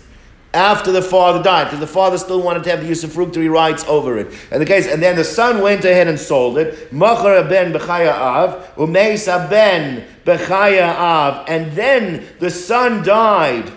[0.56, 4.18] after the father died, because the father still wanted to have the usufructory rights over
[4.18, 4.34] it.
[4.50, 6.92] And the case, and then the son went ahead and sold it.
[6.92, 13.72] Machar ben b'chaya av, umeisa ben av, and then the son died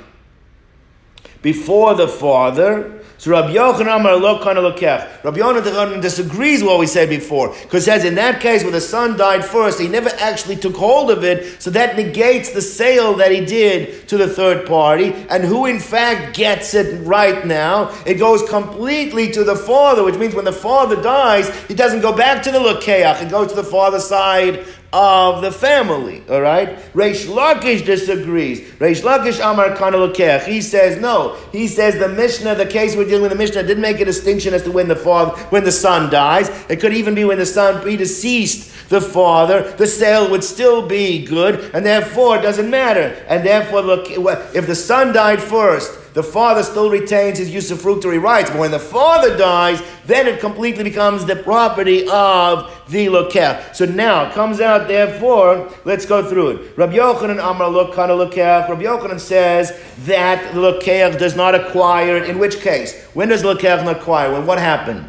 [1.43, 2.97] before the father.
[3.18, 5.24] So Rabbi Yochanan.
[5.24, 8.80] Rabbi Yochanan disagrees with what we said before, because says in that case where the
[8.80, 13.14] son died first, he never actually took hold of it, so that negates the sale
[13.14, 17.90] that he did to the third party, and who in fact gets it right now?
[18.06, 22.16] It goes completely to the father, which means when the father dies, it doesn't go
[22.16, 26.22] back to the Lokeach, it goes to the father's side of the family.
[26.30, 26.78] All right.
[26.95, 28.61] Reish Lakish disagrees.
[28.78, 30.45] Reish Lakish Amar Kanalokech.
[30.45, 31.36] He says no.
[31.53, 34.55] He says the Mishnah, the case we're dealing with, the Mishnah didn't make a distinction
[34.55, 36.49] as to when the father, when the son dies.
[36.70, 39.72] It could even be when the son predeceased the father.
[39.72, 43.14] The sale would still be good, and therefore it doesn't matter.
[43.28, 48.50] And therefore, look, if the son died first the father still retains his usufructory rights.
[48.50, 53.76] But when the father dies, then it completely becomes the property of the lokech.
[53.76, 56.76] So now it comes out, therefore, let's go through it.
[56.76, 58.68] Rabbi Yochanan Amar Lokana Lokech.
[58.68, 62.28] Rabbi Yochanan says that the lokech does not acquire it.
[62.28, 63.00] In which case?
[63.14, 64.32] When does lokech not acquire?
[64.32, 65.06] When what happened?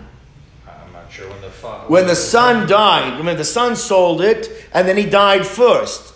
[0.68, 1.90] I'm not sure when the father.
[1.90, 3.18] When the son died.
[3.18, 6.14] Remember, the son sold it, and then he died first.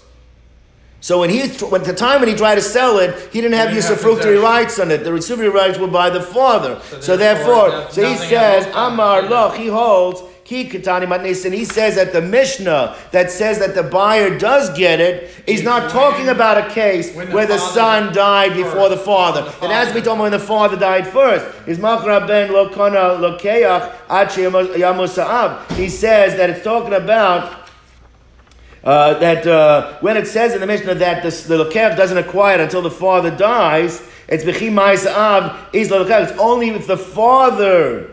[1.04, 3.72] So when he, when the time when he tried to sell it, he didn't have
[3.72, 5.04] usufructory rights on it.
[5.04, 6.80] The usufructory rights were by the father.
[6.91, 11.95] So, so therefore, so he says, Amar loch, he holds, Ki Katani and he says
[11.95, 16.28] that the Mishnah that says that the buyer does get it is He's not talking
[16.28, 19.41] about a case where the son died before the father.
[19.66, 21.45] It has to be talking when the father died first.
[21.68, 25.72] Is Machra ben Lokana Lokeach Yamusa'ab.
[25.78, 27.62] He says that it's talking about
[28.84, 32.55] uh, that uh, when it says in the Mishnah that this, the Lokeach doesn't acquire
[32.55, 36.29] it until the father dies, it's Bechi Ma'isa'av is Lokeach.
[36.29, 38.09] It's only if the father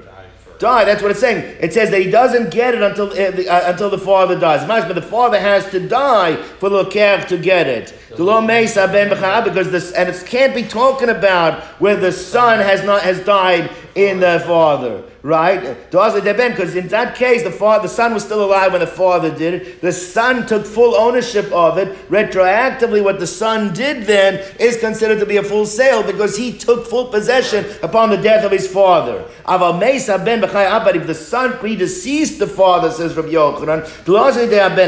[0.58, 0.86] died.
[0.86, 1.56] That's what it's saying.
[1.60, 4.66] It says that he doesn't get it until uh, the, uh, until the father dies.
[4.66, 7.98] But the father has to die for the Lokeach to get it.
[8.16, 13.70] Because this and it can't be talking about where the son has not has died
[13.94, 15.76] in the father, right?
[15.90, 19.54] Because in that case, the father, the son was still alive when the father did
[19.54, 19.80] it.
[19.80, 22.08] The son took full ownership of it.
[22.08, 26.56] Retroactively, what the son did then is considered to be a full sale because he
[26.56, 29.24] took full possession upon the death of his father.
[29.44, 33.86] But if the son predeceased the father, says Rabbi Yochanan,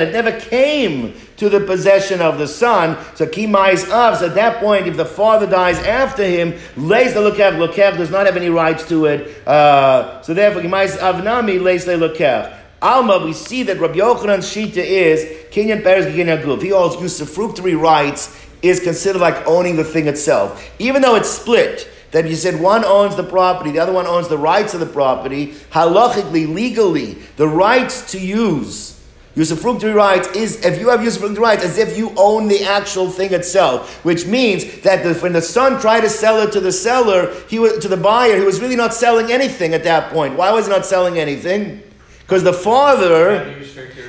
[0.02, 2.96] it never came to the possession of the son.
[3.16, 4.18] So kimais av.
[4.18, 7.56] So at that point, if the father dies after him, lays the lokev.
[7.56, 9.44] Lokev does not have any rights to it.
[9.46, 12.56] Uh, so therefore, kimais avnami lays the lokev.
[12.80, 16.62] Alma, we see that Rabbi Yochanan's shita is kinyan peres kinyan guf.
[16.62, 21.88] He holds usufructory rights is considered like owning the thing itself, even though it's split
[22.12, 24.86] that you said one owns the property, the other one owns the rights of the
[24.86, 29.01] property, halachically, legally, the rights to use
[29.36, 33.32] Usufructory rights is if you have usufructory rights as if you own the actual thing
[33.32, 37.32] itself, which means that the, when the son tried to sell it to the seller,
[37.48, 40.36] he was, to the buyer, he was really not selling anything at that point.
[40.36, 41.82] Why was he not selling anything?
[42.20, 43.54] Because the father,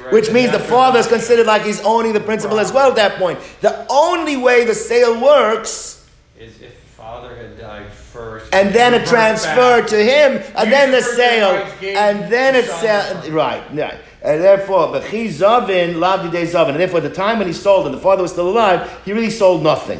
[0.09, 3.17] which means the father is considered like he's owning the principal as well at that
[3.17, 3.39] point.
[3.61, 6.05] The only way the sale works
[6.37, 11.01] is if father had died first, and then a transfer to him, and then the
[11.01, 13.99] sale, and then it's right, right.
[14.23, 16.69] And therefore, Bechi Zavin, Lavdi Zavin.
[16.69, 19.11] And therefore, at the time when he sold and the father was still alive, he
[19.11, 19.99] really sold nothing.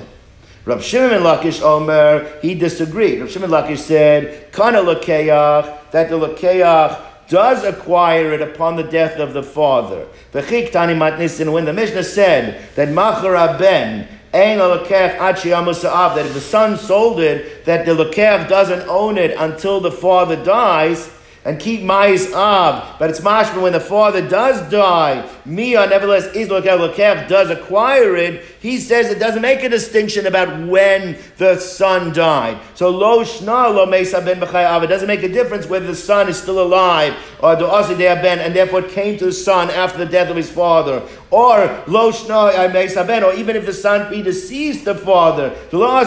[0.65, 3.19] Rab Shimon Lakish Omer, he disagreed.
[3.19, 9.19] Rab Shimon Lakish said, Kana Lakeach, that the Lakeach does acquire it upon the death
[9.19, 10.07] of the father.
[10.32, 17.19] V'chik Tani Matnisin, when the Mishnah said that Machar Ben, that if the son sold
[17.19, 21.09] it, that the Lekech doesn't own it until the father dies,
[21.46, 22.98] and keep mais ab.
[23.00, 28.46] But it's mashma when the father does die, Mia nevertheless is lokev does acquire it.
[28.62, 32.60] He says it doesn't make a distinction about when the son died.
[32.76, 36.41] So lo shna lo mesa ben It doesn't make a difference whether the son is
[36.41, 40.06] still alive or the do ben, and therefore it came to the son after the
[40.06, 41.02] death of his father.
[41.30, 45.78] Or lo shna eh, mesa ben, or even if the son predeceased the father, do
[45.78, 46.04] lo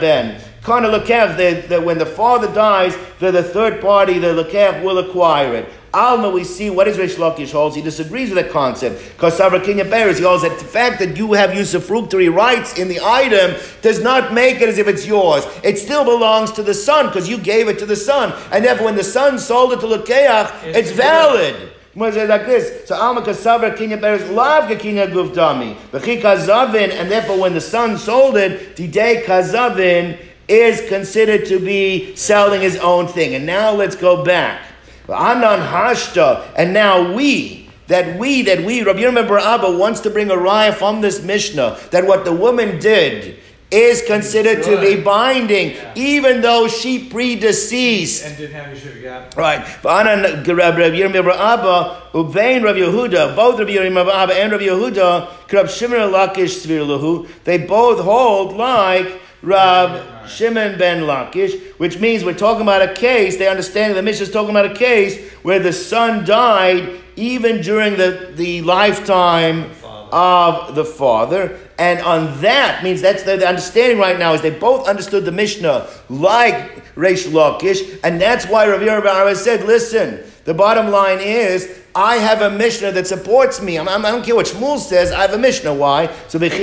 [0.00, 0.40] ben.
[0.66, 5.54] Kana Lekev, that when the father dies, the, the third party, the Lekev, will acquire
[5.54, 5.68] it.
[5.94, 7.76] Alma, we see what is Reish Lakish holds.
[7.76, 9.00] He disagrees with that concept.
[9.12, 12.98] Because Savrakinya Beres, he holds that the fact that you have usufructory rights in the
[13.00, 15.46] item does not make it as if it's yours.
[15.62, 18.34] It still belongs to the son because you gave it to the son.
[18.50, 21.74] And therefore, when the son sold it to Lekeach, it's, it's valid.
[21.94, 22.88] Like this.
[22.88, 25.76] So Alma Kasavra Kinya Beres Lav Kinya Guvdami.
[25.92, 30.18] Bechi Kazavin, and therefore when the son sold it, Didei Kazavin
[30.48, 33.34] is considered to be selling his own thing.
[33.34, 34.62] And now let's go back.
[35.08, 40.30] Anan Hashta, and now we, that we, that we, Rabbi Yirmiyah Abba wants to bring
[40.30, 43.38] a raya from this Mishnah, that what the woman did
[43.70, 45.92] is considered to be binding, yeah.
[45.96, 48.24] even though she predeceased.
[48.24, 49.28] And didn't have yeah.
[49.36, 49.60] Right.
[49.84, 55.98] Rabbi Yirmiyah Abba, Uvein Rabbi Yehuda, both Rabbi Yirmiyah Abba and Rabbi Yehuda, Krab Shimon
[56.12, 62.82] Lakish Svir they both hold like Rab Shimon ben Lakish, which means we're talking about
[62.82, 67.00] a case, they understand the Mishnah is talking about a case where the son died
[67.16, 69.70] even during the, the lifetime
[70.12, 71.58] of the father.
[71.78, 75.32] And on that means that's the, the, understanding right now is they both understood the
[75.32, 81.82] Mishnah like Reish Lakish, and that's why Rav Yerubbal said, listen, the bottom line is
[81.94, 83.78] I have a Mishnah that supports me.
[83.78, 85.12] I'm, I'm, I do not care what Shmuel says.
[85.12, 85.74] I have a Mishnah.
[85.74, 86.14] Why?
[86.28, 86.58] So If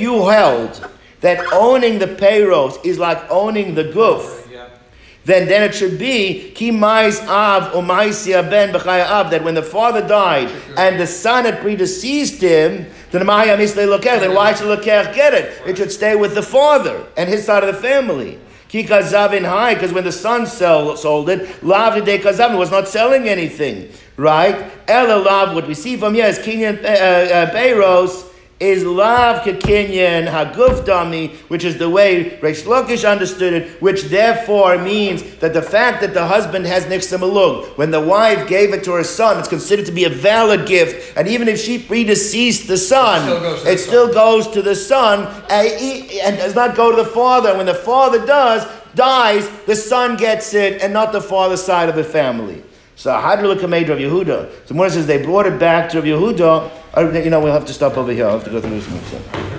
[0.00, 0.90] you held
[1.20, 4.45] that owning the payros is like owning the guf,
[5.26, 10.06] then then it should be ki mais av umaisia ben av that when the father
[10.06, 10.48] died
[10.78, 15.62] and the son had predeceased him, then then why should Lekech get it?
[15.66, 18.38] It should stay with the father and his side of the family.
[18.68, 23.28] Kikazavin high, because when the son sell, sold it, Lav de Kazavin was not selling
[23.28, 24.70] anything, right?
[24.86, 27.52] Ela Lav, what we see from here is kinyan uh, uh,
[28.58, 34.78] is Lav Kekinyan Haguf Dami, which is the way Reish Lakish understood it, which therefore
[34.78, 38.82] means that the fact that the husband has nichsei milug, when the wife gave it
[38.84, 42.66] to her son, it's considered to be a valid gift, and even if she predeceased
[42.66, 43.28] the son,
[43.66, 45.24] it still goes to, the, still son.
[45.24, 47.56] Goes to the son and does not go to the father.
[47.56, 51.94] When the father does, dies, the son gets it, and not the father's side of
[51.94, 52.62] the family.
[52.96, 54.66] So Hadr Lekamed Rav Yehuda.
[54.66, 56.70] So Mordechai says they brought it back to Rav Yehuda.
[56.96, 58.26] Or, you know, we'll have to stop over here.
[58.26, 59.55] I'll have to go through this.